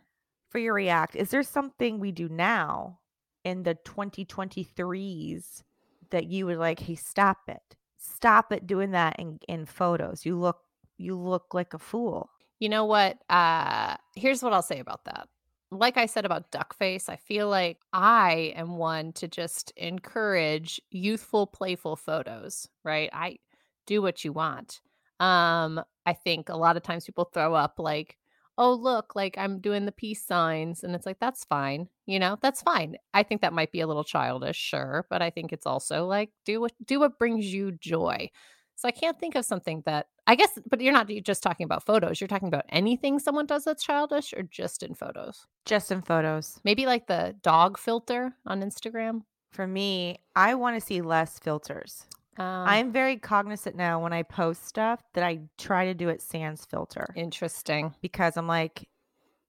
For 0.50 0.58
your 0.58 0.74
react, 0.74 1.16
is 1.16 1.30
there 1.30 1.42
something 1.42 1.98
we 1.98 2.12
do 2.12 2.28
now 2.28 2.98
in 3.44 3.62
the 3.64 3.74
2023s 3.84 5.62
that 6.10 6.26
you 6.26 6.46
were 6.46 6.56
like, 6.56 6.80
hey, 6.80 6.94
stop 6.94 7.38
it. 7.48 7.76
Stop 7.98 8.52
it 8.52 8.66
doing 8.66 8.90
that 8.92 9.16
in, 9.18 9.38
in 9.48 9.66
photos. 9.66 10.24
You 10.26 10.38
look 10.38 10.58
you 10.98 11.16
look 11.18 11.54
like 11.54 11.74
a 11.74 11.78
fool. 11.78 12.30
You 12.60 12.68
know 12.68 12.84
what? 12.84 13.18
Uh 13.30 13.96
here's 14.14 14.42
what 14.42 14.52
I'll 14.52 14.62
say 14.62 14.78
about 14.80 15.04
that. 15.06 15.28
like 15.70 15.96
I 15.96 16.06
said 16.06 16.24
about 16.24 16.50
duck 16.52 16.74
face, 16.76 17.08
I 17.08 17.16
feel 17.16 17.48
like 17.48 17.78
I 17.92 18.52
am 18.56 18.76
one 18.76 19.12
to 19.14 19.28
just 19.28 19.72
encourage 19.76 20.80
youthful, 20.90 21.46
playful 21.48 21.96
photos, 21.96 22.68
right? 22.84 23.10
I 23.12 23.38
do 23.86 24.00
what 24.02 24.24
you 24.24 24.32
want. 24.32 24.80
Um, 25.20 25.82
I 26.06 26.12
think 26.12 26.48
a 26.48 26.56
lot 26.56 26.76
of 26.76 26.82
times 26.82 27.04
people 27.06 27.24
throw 27.32 27.54
up 27.54 27.74
like, 27.78 28.18
oh, 28.58 28.72
look, 28.74 29.16
like 29.16 29.36
I'm 29.38 29.60
doing 29.60 29.84
the 29.86 29.92
peace 29.92 30.24
signs. 30.24 30.84
And 30.84 30.94
it's 30.94 31.06
like, 31.06 31.18
that's 31.20 31.44
fine. 31.44 31.88
You 32.06 32.18
know, 32.18 32.36
that's 32.40 32.62
fine. 32.62 32.96
I 33.14 33.22
think 33.22 33.40
that 33.40 33.52
might 33.52 33.72
be 33.72 33.80
a 33.80 33.86
little 33.86 34.04
childish, 34.04 34.56
sure. 34.56 35.06
But 35.08 35.22
I 35.22 35.30
think 35.30 35.52
it's 35.52 35.66
also 35.66 36.06
like, 36.06 36.30
do 36.44 36.60
what 36.60 36.72
do 36.84 37.00
what 37.00 37.18
brings 37.18 37.52
you 37.52 37.72
joy. 37.72 38.30
So 38.76 38.88
I 38.88 38.90
can't 38.90 39.18
think 39.18 39.36
of 39.36 39.44
something 39.44 39.82
that 39.86 40.08
I 40.26 40.34
guess, 40.34 40.58
but 40.68 40.80
you're 40.80 40.92
not 40.92 41.08
just 41.22 41.42
talking 41.42 41.64
about 41.64 41.84
photos. 41.84 42.20
You're 42.20 42.28
talking 42.28 42.48
about 42.48 42.64
anything 42.70 43.18
someone 43.18 43.46
does 43.46 43.64
that's 43.64 43.84
childish 43.84 44.32
or 44.34 44.42
just 44.42 44.82
in 44.82 44.94
photos. 44.94 45.46
Just 45.64 45.92
in 45.92 46.02
photos. 46.02 46.60
Maybe 46.64 46.86
like 46.86 47.06
the 47.06 47.36
dog 47.42 47.78
filter 47.78 48.34
on 48.46 48.62
Instagram. 48.62 49.22
For 49.52 49.66
me, 49.66 50.18
I 50.34 50.54
want 50.54 50.78
to 50.78 50.84
see 50.84 51.00
less 51.00 51.38
filters. 51.38 52.06
Um, 52.36 52.44
I'm 52.44 52.92
very 52.92 53.16
cognizant 53.16 53.76
now 53.76 54.02
when 54.02 54.12
I 54.12 54.24
post 54.24 54.66
stuff 54.66 55.00
that 55.12 55.22
I 55.22 55.42
try 55.56 55.84
to 55.86 55.94
do 55.94 56.08
it 56.08 56.20
sans 56.20 56.64
filter 56.64 57.06
interesting. 57.14 57.94
because 58.02 58.36
I'm 58.36 58.48
like, 58.48 58.88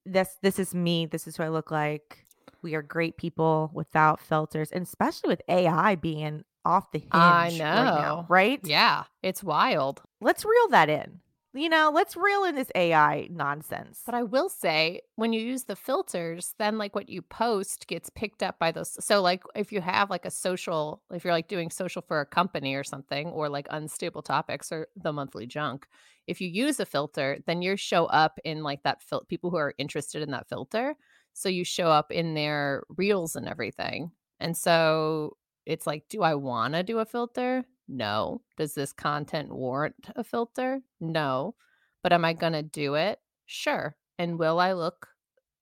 this 0.05 0.37
this 0.43 0.59
is 0.59 0.75
me. 0.75 1.07
This 1.07 1.25
is 1.25 1.37
who 1.37 1.43
I 1.43 1.49
look 1.49 1.71
like. 1.71 2.24
We 2.65 2.73
are 2.73 2.81
great 2.81 3.17
people 3.17 3.69
without 3.75 4.19
filters, 4.19 4.71
and 4.71 4.87
especially 4.87 5.27
with 5.27 5.43
AI 5.47 5.93
being 5.93 6.45
off 6.65 6.91
the 6.91 6.97
hinge 6.97 7.11
I 7.11 7.49
right 7.71 7.93
now, 7.93 8.23
know. 8.23 8.25
right? 8.27 8.59
Yeah, 8.67 9.03
it's 9.21 9.43
wild. 9.43 10.01
Let's 10.19 10.43
reel 10.43 10.67
that 10.69 10.89
in. 10.89 11.19
You 11.53 11.69
know, 11.69 11.91
let's 11.93 12.17
reel 12.17 12.43
in 12.43 12.55
this 12.55 12.71
AI 12.73 13.27
nonsense. 13.29 14.01
But 14.03 14.15
I 14.15 14.23
will 14.23 14.49
say, 14.49 15.01
when 15.15 15.31
you 15.31 15.41
use 15.41 15.65
the 15.65 15.75
filters, 15.75 16.55
then 16.57 16.79
like 16.79 16.95
what 16.95 17.07
you 17.07 17.21
post 17.21 17.85
gets 17.85 18.09
picked 18.09 18.41
up 18.41 18.57
by 18.57 18.71
those. 18.71 18.97
So, 19.05 19.21
like, 19.21 19.43
if 19.55 19.71
you 19.71 19.79
have 19.79 20.09
like 20.09 20.25
a 20.25 20.31
social, 20.31 21.03
if 21.13 21.23
you're 21.23 21.33
like 21.33 21.47
doing 21.47 21.69
social 21.69 22.01
for 22.01 22.19
a 22.19 22.25
company 22.25 22.73
or 22.73 22.83
something, 22.83 23.27
or 23.27 23.47
like 23.47 23.67
unstable 23.69 24.23
topics 24.23 24.71
or 24.71 24.87
the 24.95 25.13
monthly 25.13 25.45
junk, 25.45 25.87
if 26.25 26.41
you 26.41 26.49
use 26.49 26.79
a 26.79 26.85
filter, 26.85 27.37
then 27.45 27.61
you 27.61 27.77
show 27.77 28.05
up 28.07 28.39
in 28.43 28.63
like 28.63 28.81
that 28.81 29.03
fil- 29.03 29.25
people 29.29 29.51
who 29.51 29.57
are 29.57 29.75
interested 29.77 30.23
in 30.23 30.31
that 30.31 30.49
filter. 30.49 30.95
So 31.35 31.49
you 31.49 31.65
show 31.65 31.87
up 31.87 32.11
in 32.11 32.33
their 32.33 32.83
reels 32.97 33.35
and 33.35 33.45
everything. 33.47 34.11
And 34.39 34.55
so 34.55 35.35
it's 35.65 35.85
like, 35.85 36.05
do 36.09 36.23
I 36.23 36.33
want 36.35 36.75
to 36.75 36.81
do 36.81 36.99
a 36.99 37.05
filter? 37.05 37.65
No. 37.89 38.41
Does 38.57 38.73
this 38.73 38.93
content 38.93 39.53
warrant 39.53 39.95
a 40.15 40.23
filter? 40.23 40.79
No. 41.01 41.55
But 42.03 42.13
am 42.13 42.23
I 42.23 42.31
going 42.31 42.53
to 42.53 42.63
do 42.63 42.95
it? 42.95 43.19
Sure. 43.45 43.97
And 44.17 44.39
will 44.39 44.59
I 44.61 44.71
look 44.71 45.09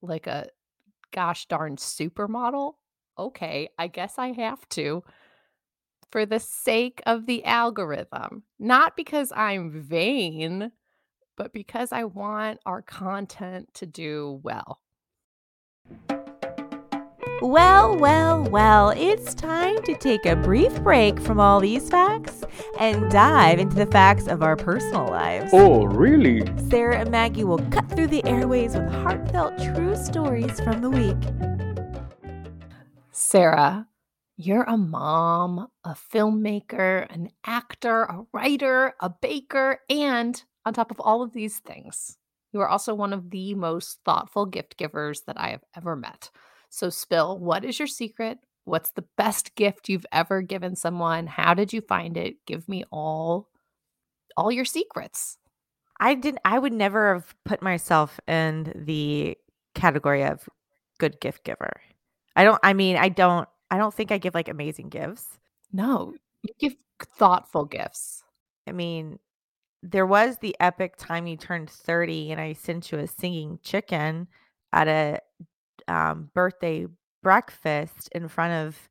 like 0.03 0.27
a 0.27 0.45
gosh 1.11 1.47
darn 1.47 1.77
supermodel? 1.77 2.73
Okay, 3.17 3.69
I 3.79 3.87
guess 3.87 4.19
I 4.19 4.31
have 4.33 4.67
to 4.69 5.03
for 6.11 6.27
the 6.27 6.39
sake 6.39 7.01
of 7.07 7.25
the 7.25 7.43
algorithm. 7.45 8.43
Not 8.59 8.95
because 8.95 9.31
I'm 9.35 9.71
vain, 9.71 10.71
but 11.35 11.51
because 11.51 11.91
I 11.91 12.03
want 12.03 12.59
our 12.67 12.83
content 12.83 13.73
to 13.73 13.87
do 13.87 14.39
well. 14.43 14.82
Well, 17.41 17.97
well, 17.97 18.43
well, 18.45 18.91
it's 18.91 19.33
time 19.33 19.83
to 19.83 19.97
take 19.97 20.25
a 20.25 20.35
brief 20.37 20.81
break 20.81 21.19
from 21.19 21.41
all 21.41 21.59
these 21.59 21.89
facts 21.89 22.43
and 22.79 23.11
dive 23.11 23.59
into 23.59 23.75
the 23.75 23.85
facts 23.85 24.27
of 24.27 24.41
our 24.41 24.55
personal 24.55 25.07
lives. 25.07 25.51
Oh, 25.53 25.83
really? 25.83 26.45
Sarah 26.69 26.99
and 26.99 27.11
Maggie 27.11 27.43
will 27.43 27.59
cut 27.69 27.89
through 27.89 28.07
the 28.07 28.25
airways 28.25 28.75
with 28.75 28.89
heartfelt 28.89 29.57
true 29.57 29.93
stories 29.97 30.59
from 30.61 30.81
the 30.81 30.89
week. 30.89 31.17
Sarah, 33.11 33.87
you're 34.37 34.63
a 34.63 34.77
mom, 34.77 35.67
a 35.83 35.95
filmmaker, 35.95 37.05
an 37.13 37.29
actor, 37.45 38.03
a 38.03 38.23
writer, 38.31 38.93
a 39.01 39.09
baker, 39.09 39.81
and 39.89 40.43
on 40.65 40.73
top 40.73 40.91
of 40.91 40.99
all 41.01 41.21
of 41.21 41.33
these 41.33 41.59
things, 41.59 42.17
you 42.53 42.61
are 42.61 42.69
also 42.69 42.93
one 42.93 43.13
of 43.13 43.31
the 43.31 43.55
most 43.55 43.99
thoughtful 44.05 44.45
gift 44.45 44.77
givers 44.77 45.21
that 45.27 45.39
I 45.39 45.49
have 45.49 45.63
ever 45.75 45.95
met. 45.95 46.29
So, 46.69 46.89
spill 46.89 47.37
what 47.39 47.65
is 47.65 47.79
your 47.79 47.87
secret? 47.87 48.39
What's 48.65 48.91
the 48.91 49.05
best 49.17 49.55
gift 49.55 49.89
you've 49.89 50.05
ever 50.11 50.41
given 50.41 50.75
someone? 50.75 51.27
How 51.27 51.53
did 51.53 51.73
you 51.73 51.81
find 51.81 52.15
it? 52.15 52.37
Give 52.45 52.67
me 52.69 52.85
all 52.91 53.49
all 54.37 54.51
your 54.51 54.65
secrets. 54.65 55.37
I 55.99 56.15
didn't 56.15 56.41
I 56.45 56.59
would 56.59 56.73
never 56.73 57.13
have 57.15 57.35
put 57.45 57.61
myself 57.61 58.19
in 58.27 58.71
the 58.75 59.37
category 59.75 60.23
of 60.23 60.47
good 60.99 61.19
gift 61.19 61.43
giver. 61.43 61.81
I 62.35 62.43
don't 62.43 62.59
I 62.63 62.73
mean, 62.73 62.97
I 62.97 63.09
don't 63.09 63.47
I 63.69 63.77
don't 63.77 63.93
think 63.93 64.11
I 64.11 64.17
give 64.17 64.33
like 64.35 64.47
amazing 64.49 64.89
gifts. 64.89 65.25
No, 65.71 66.13
you 66.43 66.53
give 66.59 66.75
thoughtful 67.17 67.65
gifts. 67.65 68.23
I 68.67 68.71
mean, 68.71 69.19
there 69.83 70.05
was 70.05 70.37
the 70.37 70.55
epic 70.61 70.95
time 70.97 71.27
you 71.27 71.35
turned 71.35 71.69
30 71.69 72.31
and 72.31 72.39
I 72.39 72.53
sent 72.53 72.91
you 72.91 72.99
a 72.99 73.07
singing 73.07 73.59
chicken 73.61 74.27
at 74.71 74.87
a 74.87 75.19
um, 75.89 76.29
birthday 76.33 76.87
breakfast 77.21 78.09
in 78.13 78.29
front 78.29 78.53
of 78.67 78.89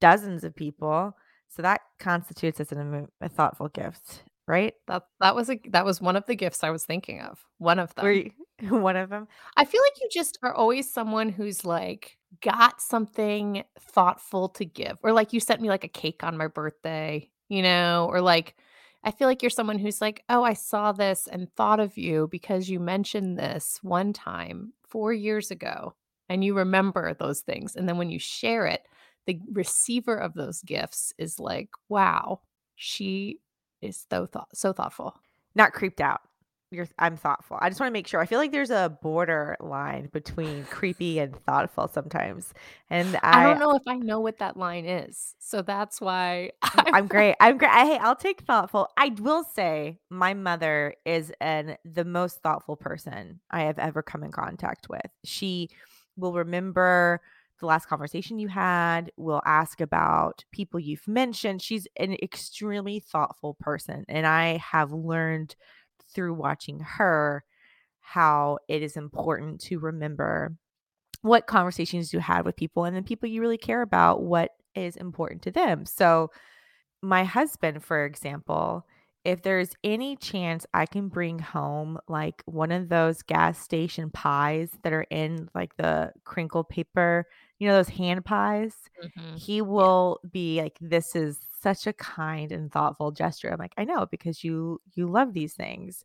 dozens 0.00 0.42
of 0.42 0.56
people. 0.56 1.14
So 1.48 1.60
that 1.60 1.82
constitutes 2.00 2.60
as 2.60 2.72
an, 2.72 3.08
a 3.20 3.28
thoughtful 3.28 3.68
gift, 3.68 4.24
right? 4.48 4.72
That 4.88 5.02
that 5.20 5.36
was 5.36 5.50
a 5.50 5.60
that 5.68 5.84
was 5.84 6.00
one 6.00 6.16
of 6.16 6.24
the 6.24 6.34
gifts 6.34 6.64
I 6.64 6.70
was 6.70 6.86
thinking 6.86 7.20
of. 7.20 7.44
One 7.58 7.78
of 7.78 7.94
them. 7.94 8.06
You, 8.06 8.30
one 8.78 8.96
of 8.96 9.10
them? 9.10 9.28
I 9.58 9.66
feel 9.66 9.82
like 9.82 10.00
you 10.00 10.08
just 10.10 10.38
are 10.42 10.54
always 10.54 10.90
someone 10.90 11.28
who's 11.28 11.66
like 11.66 12.16
got 12.40 12.80
something 12.80 13.64
thoughtful 13.78 14.48
to 14.50 14.64
give. 14.64 14.96
Or 15.02 15.12
like 15.12 15.34
you 15.34 15.40
sent 15.40 15.60
me 15.60 15.68
like 15.68 15.84
a 15.84 15.88
cake 15.88 16.24
on 16.24 16.38
my 16.38 16.46
birthday, 16.46 17.30
you 17.50 17.60
know, 17.60 18.08
or 18.10 18.22
like 18.22 18.56
I 19.04 19.10
feel 19.10 19.28
like 19.28 19.42
you're 19.42 19.50
someone 19.50 19.78
who's 19.78 20.00
like, 20.00 20.24
"Oh, 20.28 20.42
I 20.44 20.52
saw 20.54 20.92
this 20.92 21.26
and 21.26 21.52
thought 21.54 21.80
of 21.80 21.98
you 21.98 22.28
because 22.30 22.68
you 22.68 22.78
mentioned 22.80 23.38
this 23.38 23.78
one 23.82 24.12
time 24.12 24.72
4 24.88 25.12
years 25.12 25.50
ago." 25.50 25.94
And 26.28 26.44
you 26.44 26.54
remember 26.54 27.12
those 27.14 27.40
things. 27.40 27.76
And 27.76 27.88
then 27.88 27.98
when 27.98 28.10
you 28.10 28.18
share 28.18 28.66
it, 28.66 28.86
the 29.26 29.40
receiver 29.52 30.16
of 30.16 30.34
those 30.34 30.62
gifts 30.62 31.12
is 31.18 31.38
like, 31.40 31.70
"Wow, 31.88 32.40
she 32.76 33.40
is 33.80 34.06
so 34.10 34.26
thought 34.26 34.56
so 34.56 34.72
thoughtful." 34.72 35.16
Not 35.54 35.72
creeped 35.72 36.00
out. 36.00 36.20
You're, 36.72 36.88
I'm 36.98 37.18
thoughtful. 37.18 37.58
I 37.60 37.68
just 37.68 37.78
want 37.80 37.90
to 37.90 37.92
make 37.92 38.06
sure. 38.06 38.20
I 38.20 38.26
feel 38.26 38.38
like 38.38 38.50
there's 38.50 38.70
a 38.70 38.96
border 39.02 39.56
line 39.60 40.08
between 40.10 40.64
creepy 40.64 41.18
and 41.18 41.36
thoughtful 41.44 41.86
sometimes. 41.86 42.54
And 42.88 43.16
I, 43.22 43.40
I 43.40 43.44
don't 43.44 43.58
know 43.58 43.76
if 43.76 43.82
I 43.86 43.96
know 43.96 44.20
what 44.20 44.38
that 44.38 44.56
line 44.56 44.86
is. 44.86 45.34
So 45.38 45.60
that's 45.60 46.00
why 46.00 46.52
I'm, 46.62 46.94
I'm 46.94 47.06
great. 47.06 47.36
I'm 47.40 47.58
great. 47.58 47.70
I, 47.70 47.84
hey, 47.84 47.98
I'll 47.98 48.16
take 48.16 48.40
thoughtful. 48.40 48.88
I 48.96 49.08
will 49.20 49.44
say 49.44 49.98
my 50.08 50.32
mother 50.32 50.94
is 51.04 51.30
an 51.42 51.76
the 51.84 52.06
most 52.06 52.42
thoughtful 52.42 52.76
person 52.76 53.40
I 53.50 53.64
have 53.64 53.78
ever 53.78 54.02
come 54.02 54.24
in 54.24 54.32
contact 54.32 54.88
with. 54.88 55.10
She 55.24 55.68
will 56.16 56.32
remember 56.32 57.20
the 57.62 57.66
last 57.66 57.86
conversation 57.86 58.38
you 58.38 58.48
had, 58.48 59.10
will 59.16 59.40
ask 59.46 59.80
about 59.80 60.44
people 60.50 60.80
you've 60.80 61.08
mentioned. 61.08 61.62
She's 61.62 61.86
an 61.96 62.14
extremely 62.22 63.00
thoughtful 63.00 63.54
person. 63.54 64.04
And 64.08 64.26
I 64.26 64.58
have 64.58 64.92
learned 64.92 65.54
through 66.14 66.34
watching 66.34 66.80
her 66.80 67.44
how 68.00 68.58
it 68.68 68.82
is 68.82 68.96
important 68.96 69.60
to 69.60 69.78
remember 69.78 70.56
what 71.22 71.46
conversations 71.46 72.12
you 72.12 72.18
had 72.18 72.44
with 72.44 72.56
people 72.56 72.84
and 72.84 72.96
the 72.96 73.02
people 73.02 73.28
you 73.28 73.40
really 73.40 73.58
care 73.58 73.82
about, 73.82 74.22
what 74.22 74.50
is 74.74 74.96
important 74.96 75.42
to 75.42 75.50
them. 75.50 75.86
So, 75.86 76.30
my 77.00 77.24
husband, 77.24 77.82
for 77.82 78.04
example, 78.04 78.86
if 79.24 79.42
there's 79.42 79.74
any 79.84 80.16
chance 80.16 80.66
I 80.74 80.86
can 80.86 81.08
bring 81.08 81.38
home 81.38 81.98
like 82.08 82.42
one 82.44 82.72
of 82.72 82.88
those 82.88 83.22
gas 83.22 83.58
station 83.58 84.10
pies 84.10 84.70
that 84.82 84.92
are 84.92 85.06
in 85.10 85.48
like 85.54 85.76
the 85.76 86.12
crinkle 86.24 86.64
paper, 86.64 87.26
you 87.62 87.68
know, 87.68 87.74
those 87.76 87.88
hand 87.90 88.24
pies, 88.26 88.74
Mhm. 89.02 89.42
he 89.44 89.62
will 89.62 90.20
be 90.30 90.60
like, 90.62 90.78
This 90.80 91.16
is 91.16 91.38
such 91.60 91.86
a 91.86 91.92
kind 91.94 92.52
and 92.52 92.72
thoughtful 92.72 93.12
gesture. 93.12 93.50
I'm 93.52 93.58
like, 93.60 93.74
I 93.78 93.84
know 93.84 94.06
because 94.06 94.44
you 94.44 94.80
you 94.94 95.08
love 95.08 95.34
these 95.34 95.54
things. 95.54 96.04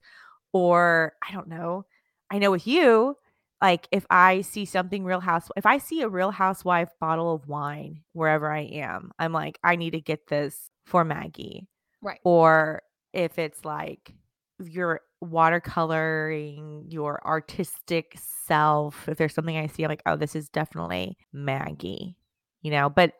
Or 0.54 1.14
I 1.28 1.32
don't 1.34 1.48
know. 1.48 1.86
I 2.32 2.40
know 2.40 2.52
with 2.52 2.68
you, 2.68 3.18
like 3.62 3.88
if 3.92 4.06
I 4.10 4.42
see 4.42 4.66
something 4.66 5.04
real 5.06 5.20
house 5.22 5.50
if 5.58 5.66
I 5.66 5.78
see 5.80 6.02
a 6.02 6.10
real 6.10 6.32
housewife 6.32 6.90
bottle 7.00 7.34
of 7.34 7.48
wine 7.48 8.04
wherever 8.14 8.52
I 8.52 8.62
am, 8.62 9.12
I'm 9.20 9.34
like, 9.34 9.60
I 9.64 9.76
need 9.78 9.92
to 9.92 10.02
get 10.02 10.28
this 10.28 10.72
for 10.86 11.04
Maggie 11.06 11.68
Right. 12.02 12.22
or 12.24 12.82
if 13.14 13.40
it's 13.40 13.66
like 13.66 14.14
you're 14.60 15.02
watercoloring 15.24 16.84
your 16.88 17.26
artistic 17.26 18.16
self 18.20 19.10
if 19.10 19.18
there's 19.18 19.34
something 19.34 19.58
i 19.58 19.68
see 19.68 19.84
i'm 19.84 19.90
like 19.90 20.04
oh 20.06 20.16
this 20.16 20.36
is 20.36 20.48
definitely 20.50 21.18
maggie 21.34 22.16
you 22.62 22.70
know 22.70 22.90
but 22.90 23.14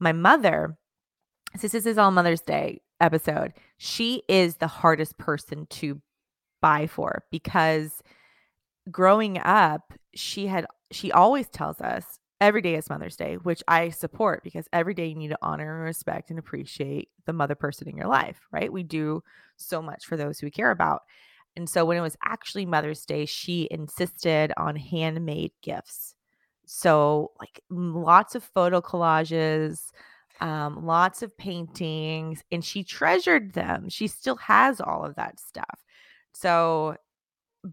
my 0.00 0.12
mother 0.12 0.76
since 1.56 1.72
this 1.72 1.86
is 1.86 1.96
all 1.96 2.10
mother's 2.10 2.40
day 2.40 2.80
episode 3.00 3.52
she 3.78 4.22
is 4.28 4.56
the 4.56 4.66
hardest 4.66 5.16
person 5.16 5.66
to 5.70 6.00
buy 6.60 6.86
for 6.86 7.24
because 7.30 8.02
growing 8.90 9.38
up 9.38 9.92
she 10.14 10.46
had 10.46 10.66
she 10.90 11.12
always 11.12 11.48
tells 11.48 11.80
us 11.80 12.18
every 12.40 12.60
day 12.60 12.74
is 12.74 12.90
Mother's 12.90 13.16
Day, 13.16 13.36
which 13.36 13.62
I 13.68 13.88
support 13.88 14.42
because 14.42 14.68
every 14.72 14.92
day 14.92 15.06
you 15.06 15.14
need 15.14 15.28
to 15.28 15.38
honor 15.40 15.76
and 15.76 15.84
respect 15.84 16.28
and 16.28 16.38
appreciate 16.38 17.08
the 17.24 17.32
mother 17.32 17.54
person 17.54 17.88
in 17.88 17.96
your 17.96 18.06
life, 18.06 18.40
right? 18.52 18.72
We 18.72 18.82
do 18.82 19.22
so 19.56 19.80
much 19.80 20.04
for 20.04 20.16
those 20.16 20.38
who 20.38 20.46
we 20.46 20.50
care 20.50 20.70
about. 20.70 21.02
And 21.56 21.68
so 21.68 21.84
when 21.84 21.96
it 21.96 22.00
was 22.02 22.16
actually 22.24 22.66
Mother's 22.66 23.04
Day, 23.06 23.26
she 23.26 23.68
insisted 23.70 24.52
on 24.56 24.76
handmade 24.76 25.52
gifts. 25.62 26.14
So, 26.66 27.32
like 27.40 27.60
lots 27.70 28.34
of 28.34 28.42
photo 28.42 28.80
collages, 28.80 29.90
um, 30.40 30.84
lots 30.84 31.22
of 31.22 31.36
paintings, 31.36 32.42
and 32.50 32.64
she 32.64 32.82
treasured 32.84 33.52
them. 33.52 33.88
She 33.88 34.06
still 34.08 34.36
has 34.36 34.80
all 34.80 35.04
of 35.04 35.14
that 35.16 35.38
stuff. 35.38 35.84
So, 36.32 36.96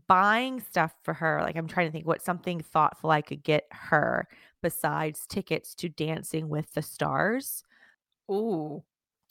buying 0.08 0.60
stuff 0.62 0.94
for 1.04 1.14
her, 1.14 1.40
like 1.42 1.56
I'm 1.56 1.68
trying 1.68 1.88
to 1.88 1.92
think 1.92 2.06
what 2.06 2.22
something 2.22 2.62
thoughtful 2.62 3.12
I 3.12 3.22
could 3.22 3.44
get 3.44 3.66
her 3.72 4.28
besides 4.62 5.26
tickets 5.28 5.74
to 5.76 5.90
Dancing 5.90 6.50
with 6.50 6.72
the 6.74 6.82
Stars. 6.82 7.64
Ooh. 8.30 8.84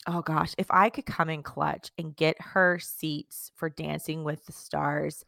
Oh 0.07 0.21
gosh, 0.21 0.53
if 0.57 0.67
I 0.71 0.89
could 0.89 1.05
come 1.05 1.29
in 1.29 1.43
clutch 1.43 1.91
and 1.97 2.15
get 2.15 2.35
her 2.41 2.79
seats 2.79 3.51
for 3.55 3.69
Dancing 3.69 4.23
with 4.23 4.45
the 4.45 4.51
Stars, 4.51 5.23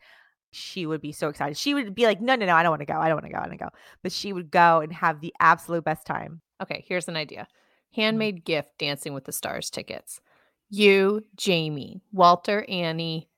she 0.52 0.86
would 0.86 1.02
be 1.02 1.12
so 1.12 1.30
excited. 1.30 1.58
She 1.58 1.74
would 1.74 1.94
be 1.94 2.06
like, 2.06 2.22
"No, 2.22 2.36
no, 2.36 2.46
no, 2.46 2.56
I 2.56 2.64
don't 2.64 2.72
want 2.72 2.82
to 2.82 2.86
go. 2.86 2.96
I 2.96 3.08
don't 3.08 3.16
want 3.18 3.26
to 3.26 3.32
go. 3.32 3.38
I 3.38 3.42
don't 3.42 3.50
want 3.50 3.60
to 3.60 3.66
go." 3.66 3.72
But 4.02 4.12
she 4.12 4.34
would 4.34 4.52
go 4.52 4.82
and 4.82 4.92
have 4.94 5.22
the 5.22 5.34
absolute 5.40 5.84
best 5.84 6.06
time. 6.08 6.42
Okay, 6.62 6.84
here's 6.88 7.08
an 7.08 7.16
idea. 7.18 7.42
Mm-hmm. 7.42 8.02
Handmade 8.02 8.46
gift 8.46 8.78
Dancing 8.80 9.14
with 9.14 9.26
the 9.26 9.32
Stars 9.32 9.70
tickets. 9.70 10.22
You, 10.70 11.24
Jamie, 11.36 12.02
Walter, 12.12 12.66
Annie, 12.68 13.30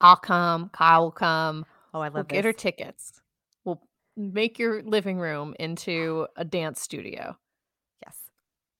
I'll 0.00 0.16
come, 0.16 0.70
Kyle 0.70 1.04
will 1.04 1.10
come. 1.12 1.66
Oh, 1.94 2.00
I 2.00 2.08
We'll 2.08 2.20
love 2.20 2.28
get 2.28 2.44
her 2.44 2.52
tickets. 2.52 3.20
We'll 3.64 3.82
make 4.16 4.58
your 4.58 4.82
living 4.82 5.18
room 5.18 5.54
into 5.60 6.26
a 6.36 6.44
dance 6.44 6.80
studio. 6.80 7.36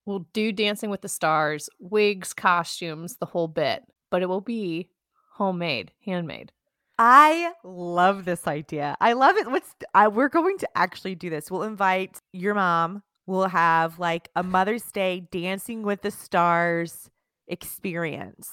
We'll 0.04 0.26
do 0.32 0.52
Dancing 0.52 0.90
with 0.90 1.02
the 1.02 1.08
Stars, 1.08 1.68
wigs, 1.78 2.32
costumes, 2.32 3.16
the 3.16 3.26
whole 3.26 3.48
bit, 3.48 3.84
but 4.10 4.22
it 4.22 4.28
will 4.28 4.40
be 4.40 4.88
homemade, 5.34 5.92
handmade. 6.04 6.52
I 6.98 7.52
love 7.64 8.24
this 8.24 8.46
idea. 8.46 8.96
I 9.00 9.14
love 9.14 9.36
it. 9.36 9.50
What's 9.50 9.74
I, 9.94 10.08
we're 10.08 10.28
going 10.28 10.58
to 10.58 10.68
actually 10.76 11.14
do 11.14 11.30
this. 11.30 11.50
We'll 11.50 11.62
invite 11.62 12.20
your 12.32 12.54
mom. 12.54 13.02
We'll 13.26 13.48
have 13.48 13.98
like 13.98 14.28
a 14.36 14.42
Mother's 14.42 14.90
Day 14.92 15.26
Dancing 15.30 15.82
with 15.82 16.02
the 16.02 16.10
Stars 16.10 17.08
experience. 17.48 18.52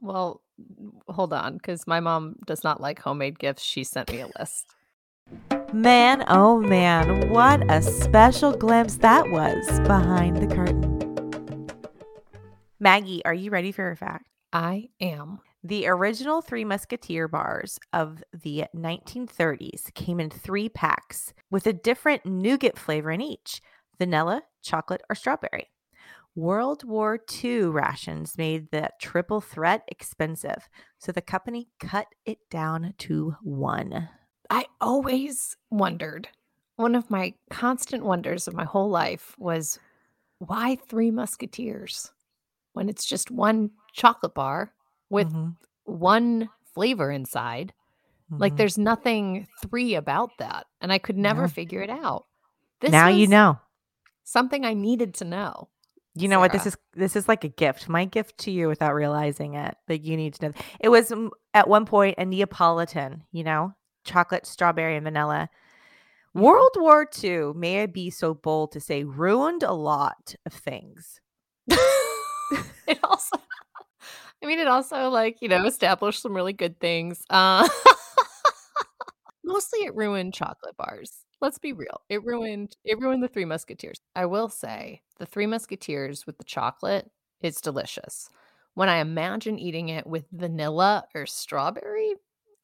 Well, 0.00 0.42
hold 1.08 1.32
on, 1.32 1.54
because 1.54 1.86
my 1.86 2.00
mom 2.00 2.36
does 2.46 2.64
not 2.64 2.80
like 2.80 2.98
homemade 3.00 3.38
gifts. 3.38 3.62
She 3.62 3.84
sent 3.84 4.10
me 4.10 4.20
a 4.20 4.28
list. 4.38 4.74
Man, 5.72 6.24
oh 6.26 6.60
man, 6.60 7.30
what 7.30 7.62
a 7.70 7.80
special 7.80 8.50
glimpse 8.52 8.96
that 8.96 9.30
was 9.30 9.78
behind 9.86 10.38
the 10.38 10.52
curtain. 10.52 11.68
Maggie, 12.80 13.24
are 13.24 13.34
you 13.34 13.52
ready 13.52 13.70
for 13.70 13.88
a 13.88 13.96
fact? 13.96 14.26
I 14.52 14.88
am. 15.00 15.38
The 15.62 15.86
original 15.86 16.42
Three 16.42 16.64
Musketeer 16.64 17.28
bars 17.28 17.78
of 17.92 18.24
the 18.32 18.64
1930s 18.74 19.94
came 19.94 20.18
in 20.18 20.28
three 20.28 20.68
packs 20.68 21.32
with 21.52 21.68
a 21.68 21.72
different 21.72 22.26
nougat 22.26 22.76
flavor 22.76 23.12
in 23.12 23.20
each 23.20 23.62
vanilla, 23.96 24.42
chocolate, 24.62 25.02
or 25.08 25.14
strawberry. 25.14 25.68
World 26.34 26.82
War 26.82 27.20
II 27.44 27.66
rations 27.66 28.36
made 28.36 28.72
the 28.72 28.90
triple 29.00 29.40
threat 29.40 29.82
expensive, 29.86 30.68
so 30.98 31.12
the 31.12 31.22
company 31.22 31.68
cut 31.78 32.08
it 32.26 32.38
down 32.50 32.94
to 32.98 33.36
one. 33.42 34.08
I 34.50 34.66
always 34.80 35.56
wondered. 35.70 36.28
One 36.76 36.94
of 36.94 37.10
my 37.10 37.34
constant 37.50 38.04
wonders 38.04 38.48
of 38.48 38.54
my 38.54 38.64
whole 38.64 38.88
life 38.90 39.34
was 39.38 39.78
why 40.38 40.76
three 40.76 41.10
musketeers 41.10 42.10
when 42.72 42.88
it's 42.88 43.04
just 43.04 43.30
one 43.30 43.70
chocolate 43.92 44.34
bar 44.34 44.72
with 45.10 45.28
Mhm, 45.32 45.56
one 45.84 46.48
flavor 46.74 47.10
inside? 47.10 47.72
Like 48.38 48.54
mhm. 48.54 48.56
there's 48.56 48.78
nothing 48.78 49.46
three 49.60 49.94
about 49.94 50.30
that. 50.38 50.66
And 50.80 50.92
I 50.92 50.98
could 50.98 51.18
never 51.18 51.42
No. 51.42 51.48
figure 51.48 51.82
it 51.82 51.90
out. 51.90 52.26
This 52.80 52.92
now 52.92 53.08
you 53.08 53.26
know. 53.26 53.58
something 54.24 54.64
I 54.64 54.72
needed 54.74 55.14
to 55.14 55.24
know. 55.24 55.68
You 56.14 56.28
know 56.28 56.40
what 56.40 56.52
this 56.52 56.66
is? 56.66 56.76
This 56.94 57.14
is 57.14 57.28
like 57.28 57.44
a 57.44 57.48
gift. 57.48 57.88
My 57.88 58.04
gift 58.04 58.38
to 58.38 58.50
you, 58.50 58.68
without 58.68 58.94
realizing 58.94 59.54
it, 59.54 59.76
that 59.86 60.00
you 60.02 60.16
need 60.16 60.34
to 60.34 60.48
know. 60.48 60.54
It 60.80 60.88
was 60.88 61.12
at 61.54 61.68
one 61.68 61.86
point 61.86 62.16
a 62.18 62.24
Neapolitan. 62.24 63.24
You 63.32 63.44
know, 63.44 63.74
chocolate, 64.10 64.46
strawberry, 64.46 64.96
and 64.96 65.04
vanilla. 65.04 65.48
World 66.34 66.72
War 66.76 67.08
II, 67.22 67.52
may 67.54 67.82
I 67.82 67.86
be 67.86 68.10
so 68.10 68.34
bold 68.34 68.72
to 68.72 68.80
say, 68.80 69.04
ruined 69.04 69.62
a 69.62 69.72
lot 69.72 70.34
of 70.46 70.52
things. 70.52 71.20
it 71.68 72.98
also 73.04 73.36
I 74.42 74.46
mean 74.46 74.58
it 74.58 74.66
also 74.66 75.08
like, 75.10 75.38
you 75.40 75.48
know, 75.48 75.64
established 75.66 76.22
some 76.22 76.34
really 76.34 76.52
good 76.52 76.78
things. 76.80 77.22
Uh 77.30 77.68
mostly 79.44 79.80
it 79.80 79.94
ruined 79.94 80.34
chocolate 80.34 80.76
bars. 80.76 81.24
Let's 81.40 81.58
be 81.58 81.72
real. 81.72 82.02
It 82.08 82.24
ruined 82.24 82.76
it 82.84 82.98
ruined 82.98 83.22
the 83.22 83.28
Three 83.28 83.44
Musketeers. 83.44 84.00
I 84.14 84.26
will 84.26 84.48
say, 84.48 85.02
the 85.18 85.26
Three 85.26 85.46
Musketeers 85.46 86.26
with 86.26 86.38
the 86.38 86.44
chocolate 86.44 87.10
is 87.42 87.60
delicious. 87.60 88.28
When 88.74 88.88
I 88.88 88.98
imagine 88.98 89.58
eating 89.58 89.88
it 89.88 90.06
with 90.06 90.24
vanilla 90.30 91.04
or 91.14 91.26
strawberry, 91.26 92.14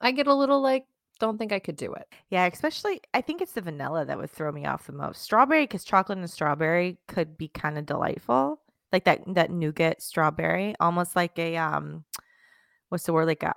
I 0.00 0.12
get 0.12 0.28
a 0.28 0.34
little 0.34 0.62
like 0.62 0.84
don't 1.18 1.38
think 1.38 1.52
I 1.52 1.58
could 1.58 1.76
do 1.76 1.92
it. 1.94 2.06
Yeah, 2.30 2.46
especially 2.46 3.00
I 3.14 3.20
think 3.20 3.40
it's 3.40 3.52
the 3.52 3.60
vanilla 3.60 4.04
that 4.04 4.18
would 4.18 4.30
throw 4.30 4.52
me 4.52 4.66
off 4.66 4.86
the 4.86 4.92
most. 4.92 5.22
Strawberry, 5.22 5.64
because 5.64 5.84
chocolate 5.84 6.18
and 6.18 6.30
strawberry 6.30 6.98
could 7.08 7.36
be 7.38 7.48
kind 7.48 7.78
of 7.78 7.86
delightful, 7.86 8.60
like 8.92 9.04
that 9.04 9.22
that 9.34 9.50
nougat 9.50 10.02
strawberry, 10.02 10.74
almost 10.80 11.16
like 11.16 11.38
a 11.38 11.56
um, 11.56 12.04
what's 12.88 13.04
the 13.04 13.12
word? 13.12 13.26
Like 13.26 13.42
a 13.42 13.52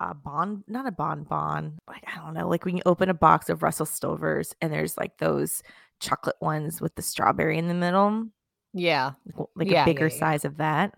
a, 0.00 0.10
a 0.10 0.14
bon, 0.14 0.64
not 0.68 0.86
a 0.86 0.92
bonbon. 0.92 1.78
Like 1.88 2.04
I 2.06 2.16
don't 2.18 2.34
know, 2.34 2.48
like 2.48 2.64
when 2.64 2.76
you 2.76 2.82
open 2.86 3.08
a 3.10 3.14
box 3.14 3.48
of 3.48 3.62
Russell 3.62 3.86
Stovers 3.86 4.54
and 4.60 4.72
there's 4.72 4.96
like 4.96 5.18
those 5.18 5.62
chocolate 6.00 6.36
ones 6.40 6.80
with 6.80 6.94
the 6.96 7.02
strawberry 7.02 7.58
in 7.58 7.68
the 7.68 7.74
middle, 7.74 8.26
Yeah. 8.72 9.12
like, 9.36 9.46
like 9.56 9.68
Yeah, 9.68 9.82
a 9.82 9.84
bigger 9.86 10.08
yeah, 10.08 10.14
yeah. 10.14 10.18
size 10.18 10.44
of 10.44 10.56
that. 10.58 10.94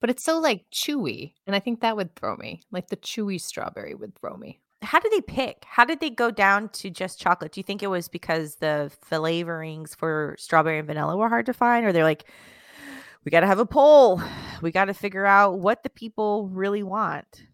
But 0.00 0.10
it's 0.10 0.24
so 0.24 0.38
like 0.38 0.64
chewy. 0.72 1.34
And 1.46 1.54
I 1.56 1.60
think 1.60 1.80
that 1.80 1.96
would 1.96 2.14
throw 2.16 2.36
me. 2.36 2.62
Like 2.70 2.88
the 2.88 2.96
chewy 2.96 3.40
strawberry 3.40 3.94
would 3.94 4.14
throw 4.18 4.36
me. 4.36 4.60
How 4.82 5.00
did 5.00 5.12
they 5.12 5.22
pick? 5.22 5.64
How 5.66 5.84
did 5.84 6.00
they 6.00 6.10
go 6.10 6.30
down 6.30 6.68
to 6.70 6.90
just 6.90 7.18
chocolate? 7.18 7.52
Do 7.52 7.60
you 7.60 7.64
think 7.64 7.82
it 7.82 7.88
was 7.88 8.08
because 8.08 8.56
the 8.56 8.90
flavorings 9.10 9.96
for 9.96 10.36
strawberry 10.38 10.78
and 10.78 10.86
vanilla 10.86 11.16
were 11.16 11.28
hard 11.28 11.46
to 11.46 11.54
find, 11.54 11.86
or 11.86 11.92
they're 11.92 12.04
like, 12.04 12.24
we 13.24 13.30
got 13.30 13.40
to 13.40 13.46
have 13.46 13.58
a 13.58 13.66
poll. 13.66 14.22
We 14.62 14.70
got 14.70 14.86
to 14.86 14.94
figure 14.94 15.26
out 15.26 15.58
what 15.58 15.82
the 15.82 15.90
people 15.90 16.48
really 16.48 16.82
want. 16.82 17.44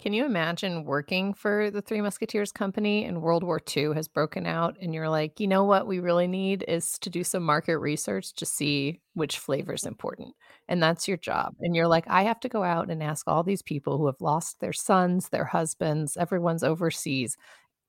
Can 0.00 0.12
you 0.12 0.24
imagine 0.24 0.84
working 0.84 1.34
for 1.34 1.72
the 1.72 1.82
Three 1.82 2.00
Musketeers 2.00 2.52
company 2.52 3.04
and 3.04 3.20
World 3.20 3.42
War 3.42 3.60
II 3.76 3.94
has 3.94 4.06
broken 4.06 4.46
out 4.46 4.76
and 4.80 4.94
you're 4.94 5.08
like, 5.08 5.40
you 5.40 5.48
know 5.48 5.64
what 5.64 5.88
we 5.88 5.98
really 5.98 6.28
need 6.28 6.64
is 6.68 7.00
to 7.00 7.10
do 7.10 7.24
some 7.24 7.42
market 7.42 7.78
research 7.78 8.32
to 8.34 8.46
see 8.46 9.00
which 9.14 9.40
flavor 9.40 9.72
is 9.72 9.84
important. 9.84 10.36
And 10.68 10.80
that's 10.80 11.08
your 11.08 11.16
job. 11.16 11.54
And 11.58 11.74
you're 11.74 11.88
like, 11.88 12.04
I 12.06 12.22
have 12.22 12.38
to 12.40 12.48
go 12.48 12.62
out 12.62 12.90
and 12.90 13.02
ask 13.02 13.26
all 13.26 13.42
these 13.42 13.60
people 13.60 13.98
who 13.98 14.06
have 14.06 14.20
lost 14.20 14.60
their 14.60 14.72
sons, 14.72 15.30
their 15.30 15.46
husbands, 15.46 16.16
everyone's 16.16 16.62
overseas. 16.62 17.36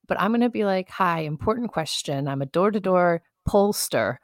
But 0.08 0.20
I'm 0.20 0.32
going 0.32 0.40
to 0.40 0.50
be 0.50 0.64
like, 0.64 0.90
hi, 0.90 1.20
important 1.20 1.70
question. 1.70 2.26
I'm 2.26 2.42
a 2.42 2.46
door 2.46 2.72
to 2.72 2.80
door 2.80 3.22
pollster. 3.48 4.16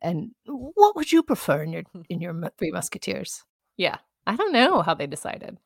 And 0.00 0.30
what 0.46 0.94
would 0.94 1.10
you 1.10 1.24
prefer 1.24 1.64
in 1.64 1.72
your 1.72 1.82
in 2.08 2.20
your 2.20 2.32
Three 2.58 2.70
Musketeers? 2.70 3.42
Yeah, 3.76 3.96
I 4.24 4.36
don't 4.36 4.52
know 4.52 4.82
how 4.82 4.94
they 4.94 5.08
decided. 5.08 5.58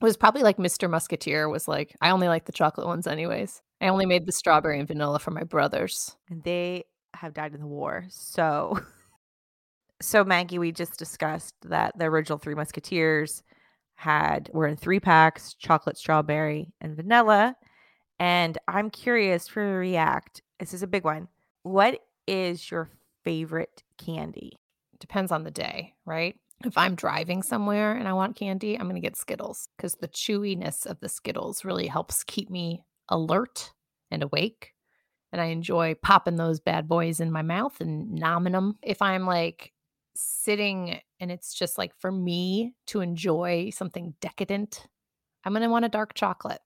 It 0.00 0.04
was 0.04 0.16
probably 0.16 0.42
like 0.42 0.56
Mr. 0.56 0.88
Musketeer 0.88 1.48
was 1.48 1.68
like, 1.68 1.94
I 2.00 2.10
only 2.10 2.28
like 2.28 2.46
the 2.46 2.52
chocolate 2.52 2.86
ones 2.86 3.06
anyways. 3.06 3.60
I 3.82 3.88
only 3.88 4.06
made 4.06 4.26
the 4.26 4.32
strawberry 4.32 4.78
and 4.78 4.88
vanilla 4.88 5.18
for 5.18 5.30
my 5.30 5.44
brothers. 5.44 6.16
And 6.30 6.42
they 6.42 6.84
have 7.14 7.34
died 7.34 7.54
in 7.54 7.60
the 7.60 7.66
war. 7.66 8.06
So, 8.08 8.80
so 10.00 10.24
Maggie, 10.24 10.58
we 10.58 10.72
just 10.72 10.98
discussed 10.98 11.54
that 11.64 11.98
the 11.98 12.06
original 12.06 12.38
Three 12.38 12.54
Musketeers 12.54 13.42
had 13.94 14.48
were 14.54 14.66
in 14.66 14.76
three 14.76 15.00
packs: 15.00 15.52
chocolate, 15.54 15.98
strawberry, 15.98 16.72
and 16.80 16.96
vanilla. 16.96 17.56
And 18.18 18.56
I'm 18.68 18.90
curious 18.90 19.48
for 19.48 19.78
react. 19.78 20.42
This 20.58 20.72
is 20.72 20.82
a 20.82 20.86
big 20.86 21.04
one. 21.04 21.28
What 21.62 22.00
is 22.26 22.70
your 22.70 22.88
favorite 23.24 23.82
candy? 23.98 24.58
Depends 24.98 25.32
on 25.32 25.44
the 25.44 25.50
day, 25.50 25.94
right? 26.06 26.36
If 26.64 26.76
I'm 26.76 26.94
driving 26.94 27.42
somewhere 27.42 27.94
and 27.94 28.06
I 28.06 28.12
want 28.12 28.36
candy, 28.36 28.74
I'm 28.74 28.88
going 28.88 28.94
to 28.94 29.00
get 29.00 29.16
Skittles 29.16 29.68
because 29.76 29.94
the 29.94 30.08
chewiness 30.08 30.84
of 30.86 31.00
the 31.00 31.08
Skittles 31.08 31.64
really 31.64 31.86
helps 31.86 32.22
keep 32.24 32.50
me 32.50 32.84
alert 33.08 33.72
and 34.10 34.22
awake. 34.22 34.74
And 35.32 35.40
I 35.40 35.46
enjoy 35.46 35.94
popping 35.94 36.36
those 36.36 36.60
bad 36.60 36.88
boys 36.88 37.20
in 37.20 37.32
my 37.32 37.42
mouth 37.42 37.80
and 37.80 38.18
nomming 38.18 38.52
them. 38.52 38.78
If 38.82 39.00
I'm 39.00 39.26
like 39.26 39.72
sitting 40.14 41.00
and 41.18 41.30
it's 41.30 41.54
just 41.54 41.78
like 41.78 41.92
for 41.98 42.10
me 42.12 42.74
to 42.88 43.00
enjoy 43.00 43.70
something 43.70 44.14
decadent, 44.20 44.86
I'm 45.44 45.52
going 45.52 45.62
to 45.62 45.68
want 45.68 45.84
a 45.84 45.88
dark 45.88 46.14
chocolate. 46.14 46.60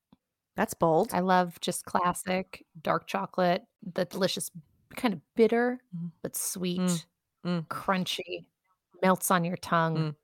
That's 0.57 0.75
bold. 0.75 1.11
I 1.13 1.21
love 1.21 1.61
just 1.61 1.85
classic 1.85 2.65
dark 2.81 3.07
chocolate, 3.07 3.63
the 3.83 4.05
delicious 4.05 4.51
kind 4.97 5.15
of 5.15 5.21
bitter 5.37 5.81
Mm. 5.95 6.13
but 6.23 6.37
sweet, 6.37 7.07
mm. 7.45 7.67
crunchy, 7.69 8.47
melts 9.05 9.31
on 9.31 9.45
your 9.45 9.57
tongue. 9.59 9.97
Mm. 9.97 10.15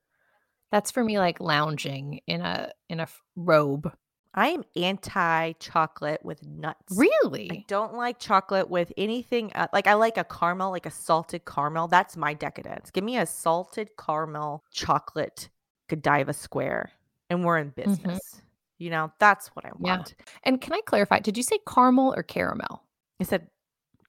That's 0.71 0.91
for 0.91 1.03
me 1.03 1.19
like 1.19 1.39
lounging 1.39 2.21
in 2.27 2.41
a 2.41 2.71
in 2.89 2.99
a 2.99 3.07
robe. 3.35 3.91
I 4.33 4.47
am 4.47 4.63
anti 4.77 5.51
chocolate 5.53 6.21
with 6.23 6.41
nuts. 6.47 6.95
Really? 6.95 7.49
I 7.51 7.65
don't 7.67 7.93
like 7.93 8.17
chocolate 8.19 8.69
with 8.69 8.91
anything. 8.97 9.51
Uh, 9.53 9.67
like 9.73 9.87
I 9.87 9.93
like 9.93 10.17
a 10.17 10.23
caramel, 10.23 10.71
like 10.71 10.85
a 10.85 10.91
salted 10.91 11.45
caramel. 11.45 11.89
That's 11.89 12.15
my 12.15 12.33
decadence. 12.33 12.91
Give 12.91 13.03
me 13.03 13.17
a 13.17 13.25
salted 13.25 13.89
caramel 13.97 14.63
chocolate 14.71 15.49
Godiva 15.89 16.33
square, 16.33 16.91
and 17.29 17.43
we're 17.43 17.57
in 17.57 17.69
business. 17.69 18.41
You 18.77 18.89
know, 18.89 19.11
that's 19.19 19.49
what 19.49 19.65
I 19.65 19.71
Yeah. 19.79 19.97
want. 19.97 20.15
And 20.43 20.59
can 20.59 20.73
I 20.73 20.81
clarify? 20.85 21.19
Did 21.19 21.37
you 21.37 21.43
say 21.43 21.59
caramel 21.67 22.13
or 22.15 22.23
caramel? 22.23 22.81
I 23.19 23.25
said 23.25 23.49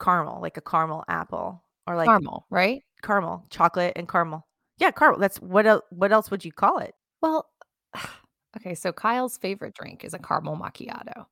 caramel, 0.00 0.40
like 0.40 0.56
a 0.56 0.62
caramel 0.62 1.04
apple, 1.08 1.64
or 1.86 1.96
like 1.96 2.06
caramel, 2.06 2.46
right? 2.48 2.82
caramel, 3.02 3.44
chocolate 3.50 3.92
and 3.96 4.08
caramel. 4.08 4.46
Yeah, 4.78 4.90
caramel. 4.90 5.20
That's 5.20 5.38
what. 5.38 5.66
El- 5.66 5.84
what 5.90 6.12
else 6.12 6.30
would 6.30 6.44
you 6.44 6.52
call 6.52 6.78
it? 6.78 6.94
Well, 7.20 7.48
okay, 8.56 8.74
so 8.74 8.92
Kyle's 8.92 9.38
favorite 9.38 9.74
drink 9.74 10.04
is 10.04 10.14
a 10.14 10.18
caramel 10.18 10.56
macchiato. 10.56 11.26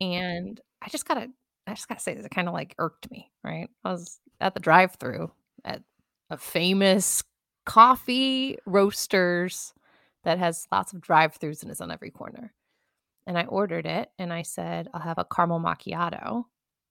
And 0.00 0.60
I 0.82 0.88
just 0.88 1.06
gotta 1.06 1.28
I 1.66 1.74
just 1.74 1.88
gotta 1.88 2.00
say 2.00 2.14
this, 2.14 2.24
it 2.24 2.30
kind 2.30 2.48
of 2.48 2.54
like 2.54 2.74
irked 2.78 3.10
me, 3.10 3.30
right? 3.44 3.68
I 3.84 3.92
was 3.92 4.18
at 4.40 4.54
the 4.54 4.60
drive-through 4.60 5.30
at 5.64 5.82
a 6.30 6.36
famous 6.36 7.22
coffee 7.66 8.58
roasters 8.66 9.74
that 10.24 10.38
has 10.38 10.66
lots 10.72 10.92
of 10.92 11.00
drive-throughs 11.00 11.62
and 11.62 11.70
is 11.70 11.80
on 11.80 11.90
every 11.90 12.10
corner. 12.10 12.52
And 13.26 13.38
I 13.38 13.44
ordered 13.44 13.86
it 13.86 14.10
and 14.18 14.32
I 14.32 14.42
said, 14.42 14.88
I'll 14.92 15.00
have 15.00 15.18
a 15.18 15.24
caramel 15.24 15.60
macchiato. 15.60 16.44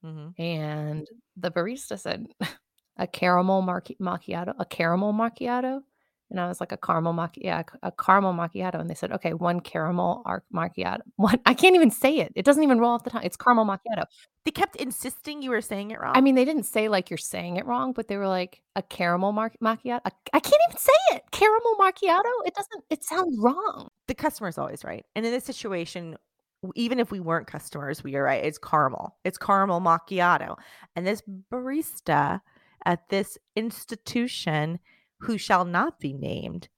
Mm-hmm. 0.04 0.40
And 0.40 1.06
the 1.36 1.50
barista 1.50 1.98
said, 1.98 2.26
a 2.96 3.06
caramel 3.06 3.62
marchi- 3.62 3.96
macchiato, 4.00 4.54
a 4.58 4.64
caramel 4.64 5.12
macchiato. 5.12 5.80
And 6.30 6.38
I 6.38 6.46
was 6.46 6.60
like, 6.60 6.70
a 6.70 6.76
caramel 6.76 7.12
macchiato, 7.12 7.38
yeah, 7.38 7.62
a 7.82 7.90
caramel 7.90 8.34
macchiato. 8.34 8.78
And 8.80 8.88
they 8.88 8.94
said, 8.94 9.10
okay, 9.10 9.34
one 9.34 9.58
caramel 9.58 10.22
arc 10.24 10.44
macchiato. 10.54 11.00
One, 11.16 11.40
I 11.44 11.54
can't 11.54 11.74
even 11.74 11.90
say 11.90 12.18
it. 12.18 12.32
It 12.36 12.44
doesn't 12.44 12.62
even 12.62 12.78
roll 12.78 12.92
off 12.92 13.02
the 13.02 13.10
tongue. 13.10 13.24
It's 13.24 13.36
caramel 13.36 13.64
macchiato. 13.66 14.04
They 14.44 14.52
kept 14.52 14.76
insisting 14.76 15.42
you 15.42 15.50
were 15.50 15.60
saying 15.60 15.90
it 15.90 16.00
wrong. 16.00 16.12
I 16.16 16.20
mean, 16.20 16.36
they 16.36 16.44
didn't 16.44 16.62
say 16.66 16.88
like 16.88 17.10
you're 17.10 17.16
saying 17.18 17.56
it 17.56 17.66
wrong, 17.66 17.92
but 17.92 18.06
they 18.06 18.16
were 18.16 18.28
like 18.28 18.62
a 18.76 18.82
caramel 18.82 19.32
mar- 19.32 19.52
macchiato. 19.62 20.00
I 20.32 20.38
can't 20.40 20.62
even 20.68 20.78
say 20.78 20.92
it. 21.16 21.24
Caramel 21.32 21.74
macchiato. 21.80 22.30
It 22.46 22.54
doesn't. 22.54 22.84
It 22.90 23.02
sounds 23.02 23.36
wrong. 23.40 23.88
the 24.06 24.14
customer's 24.14 24.56
always 24.56 24.84
right. 24.84 25.04
And 25.16 25.26
in 25.26 25.32
this 25.32 25.44
situation, 25.44 26.16
w- 26.62 26.72
even 26.76 27.00
if 27.00 27.10
we 27.10 27.18
weren't 27.18 27.48
customers, 27.48 28.04
we 28.04 28.14
are 28.14 28.22
right. 28.22 28.44
It's 28.44 28.58
caramel. 28.58 29.16
It's 29.24 29.36
caramel 29.36 29.80
macchiato. 29.80 30.56
And 30.94 31.04
this 31.06 31.22
barista 31.52 32.40
at 32.84 33.08
this 33.08 33.38
institution 33.56 34.78
who 35.20 35.38
shall 35.38 35.64
not 35.64 36.00
be 36.00 36.12
named, 36.12 36.68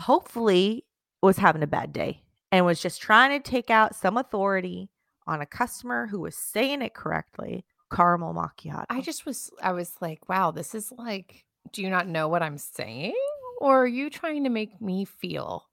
hopefully 0.00 0.84
was 1.22 1.38
having 1.38 1.62
a 1.62 1.66
bad 1.66 1.92
day 1.92 2.22
and 2.52 2.64
was 2.64 2.80
just 2.80 3.00
trying 3.00 3.30
to 3.30 3.50
take 3.50 3.70
out 3.70 3.94
some 3.94 4.16
authority 4.16 4.90
on 5.26 5.40
a 5.40 5.46
customer 5.46 6.06
who 6.06 6.20
was 6.20 6.36
saying 6.36 6.82
it 6.82 6.94
correctly. 6.94 7.64
Caramel 7.92 8.34
macchiato. 8.34 8.84
I 8.90 9.00
just 9.00 9.26
was. 9.26 9.50
I 9.62 9.72
was 9.72 9.94
like, 10.00 10.28
wow, 10.28 10.50
this 10.50 10.74
is 10.74 10.92
like. 10.96 11.44
Do 11.72 11.82
you 11.82 11.90
not 11.90 12.06
know 12.06 12.28
what 12.28 12.42
I'm 12.42 12.58
saying, 12.58 13.14
or 13.60 13.82
are 13.82 13.86
you 13.88 14.08
trying 14.08 14.44
to 14.44 14.50
make 14.50 14.80
me 14.80 15.04
feel 15.04 15.68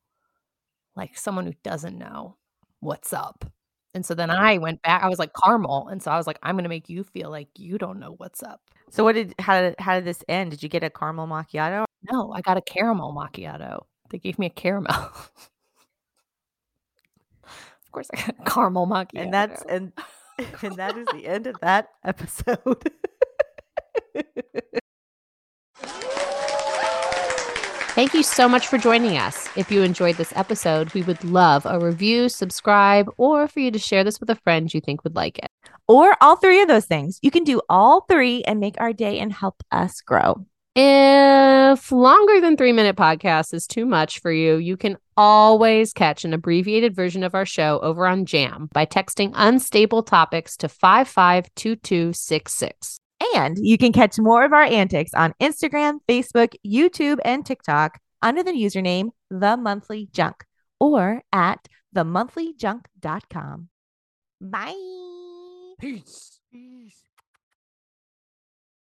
like 0.96 1.18
someone 1.18 1.46
who 1.46 1.54
doesn't 1.64 1.98
know 1.98 2.38
what's 2.80 3.14
up? 3.14 3.46
And 3.94 4.06
so 4.06 4.16
then 4.16 4.32
I 4.32 4.58
went 4.58 4.82
back. 4.82 5.04
I 5.04 5.10
was 5.10 5.20
like 5.20 5.32
caramel, 5.44 5.88
and 5.90 6.02
so 6.02 6.12
I 6.12 6.18
was 6.18 6.26
like, 6.26 6.40
I'm 6.42 6.56
going 6.56 6.64
to 6.64 6.70
make 6.70 6.90
you 6.90 7.04
feel 7.04 7.30
like 7.30 7.48
you 7.56 7.78
don't 7.78 8.00
know 8.00 8.16
what's 8.18 8.42
up. 8.42 8.62
so 8.90 9.04
what 9.04 9.14
did 9.14 9.36
how 9.40 9.62
did 9.62 9.76
how 9.80 9.96
did 9.96 10.06
this 10.06 10.24
end? 10.28 10.52
Did 10.52 10.64
you 10.64 10.70
get 10.70 10.84
a 10.84 10.90
caramel 10.90 11.28
macchiato? 11.28 11.86
No, 12.12 12.32
I 12.34 12.42
got 12.42 12.58
a 12.58 12.62
caramel 12.62 13.14
macchiato. 13.14 13.86
They 14.10 14.18
gave 14.18 14.40
me 14.40 14.48
a 14.48 14.50
caramel. 14.50 14.92
of 17.44 17.92
course, 17.92 18.10
I 18.14 18.18
got 18.18 18.36
a 18.40 18.50
caramel 18.50 18.88
macchiato. 18.88 19.22
and 19.22 19.34
that's 19.34 19.64
and 19.70 19.94
and 20.62 20.76
that 20.76 20.98
is 20.98 21.08
the 21.14 21.28
end 21.28 21.48
of 21.48 21.60
that 21.62 21.90
episode. 22.04 22.92
Thank 27.94 28.16
you 28.16 28.24
so 28.24 28.50
much 28.50 28.66
for 28.66 28.80
joining 28.80 29.18
us. 29.18 29.48
If 29.56 29.72
you 29.72 29.84
enjoyed 29.84 30.16
this 30.16 30.34
episode, 30.36 30.92
we 30.96 31.04
would 31.04 31.24
love 31.24 31.68
a 31.68 31.80
review, 31.80 32.28
subscribe, 32.28 33.08
or 33.18 33.48
for 33.48 33.60
you 33.60 33.70
to 33.70 33.78
share 33.78 34.04
this 34.04 34.20
with 34.20 34.32
a 34.32 34.36
friend 34.36 34.74
you 34.74 34.82
think 34.82 35.04
would 35.04 35.16
like 35.16 35.38
it. 35.38 35.52
Or 35.88 36.18
all 36.20 36.36
three 36.36 36.64
of 36.64 36.68
those 36.68 36.88
things. 36.88 37.20
You 37.22 37.30
can 37.30 37.44
do 37.44 37.62
all 37.70 38.02
three 38.10 38.44
and 38.46 38.60
make 38.60 38.82
our 38.82 38.94
day 38.94 39.20
and 39.20 39.32
help 39.32 39.62
us 39.72 40.02
grow. 40.02 40.44
If 40.76 41.92
longer 41.92 42.42
than 42.42 42.58
three 42.58 42.74
minute 42.74 42.96
podcast 42.96 43.54
is 43.54 43.68
too 43.68 43.86
much 43.86 44.22
for 44.22 44.32
you, 44.32 44.56
you 44.56 44.76
can 44.76 44.98
always 45.16 45.94
catch 45.94 46.26
an 46.26 46.34
abbreviated 46.34 46.96
version 46.96 47.24
of 47.24 47.36
our 47.36 47.46
show 47.46 47.80
over 47.84 48.08
on 48.08 48.26
Jam 48.26 48.70
by 48.74 48.88
texting 48.88 49.34
unstable 49.36 50.02
topics 50.02 50.58
to 50.58 50.68
552266. 50.68 53.00
And 53.36 53.58
you 53.58 53.78
can 53.78 53.92
catch 53.92 54.20
more 54.20 54.46
of 54.46 54.54
our 54.54 54.64
antics 54.64 55.14
on 55.14 55.34
Instagram, 55.42 56.00
Facebook, 56.08 56.54
YouTube, 56.66 57.20
and 57.26 57.46
TikTok 57.46 58.00
under 58.22 58.44
the 58.44 58.52
username 58.52 59.10
The 59.30 59.58
Monthly 59.58 60.10
Junk 60.12 60.46
or 60.80 61.24
at 61.32 61.68
themonthlyjunk.com. 61.96 63.70
Bye. 64.42 65.76
Peace. 65.80 66.40
Peace. 66.52 67.13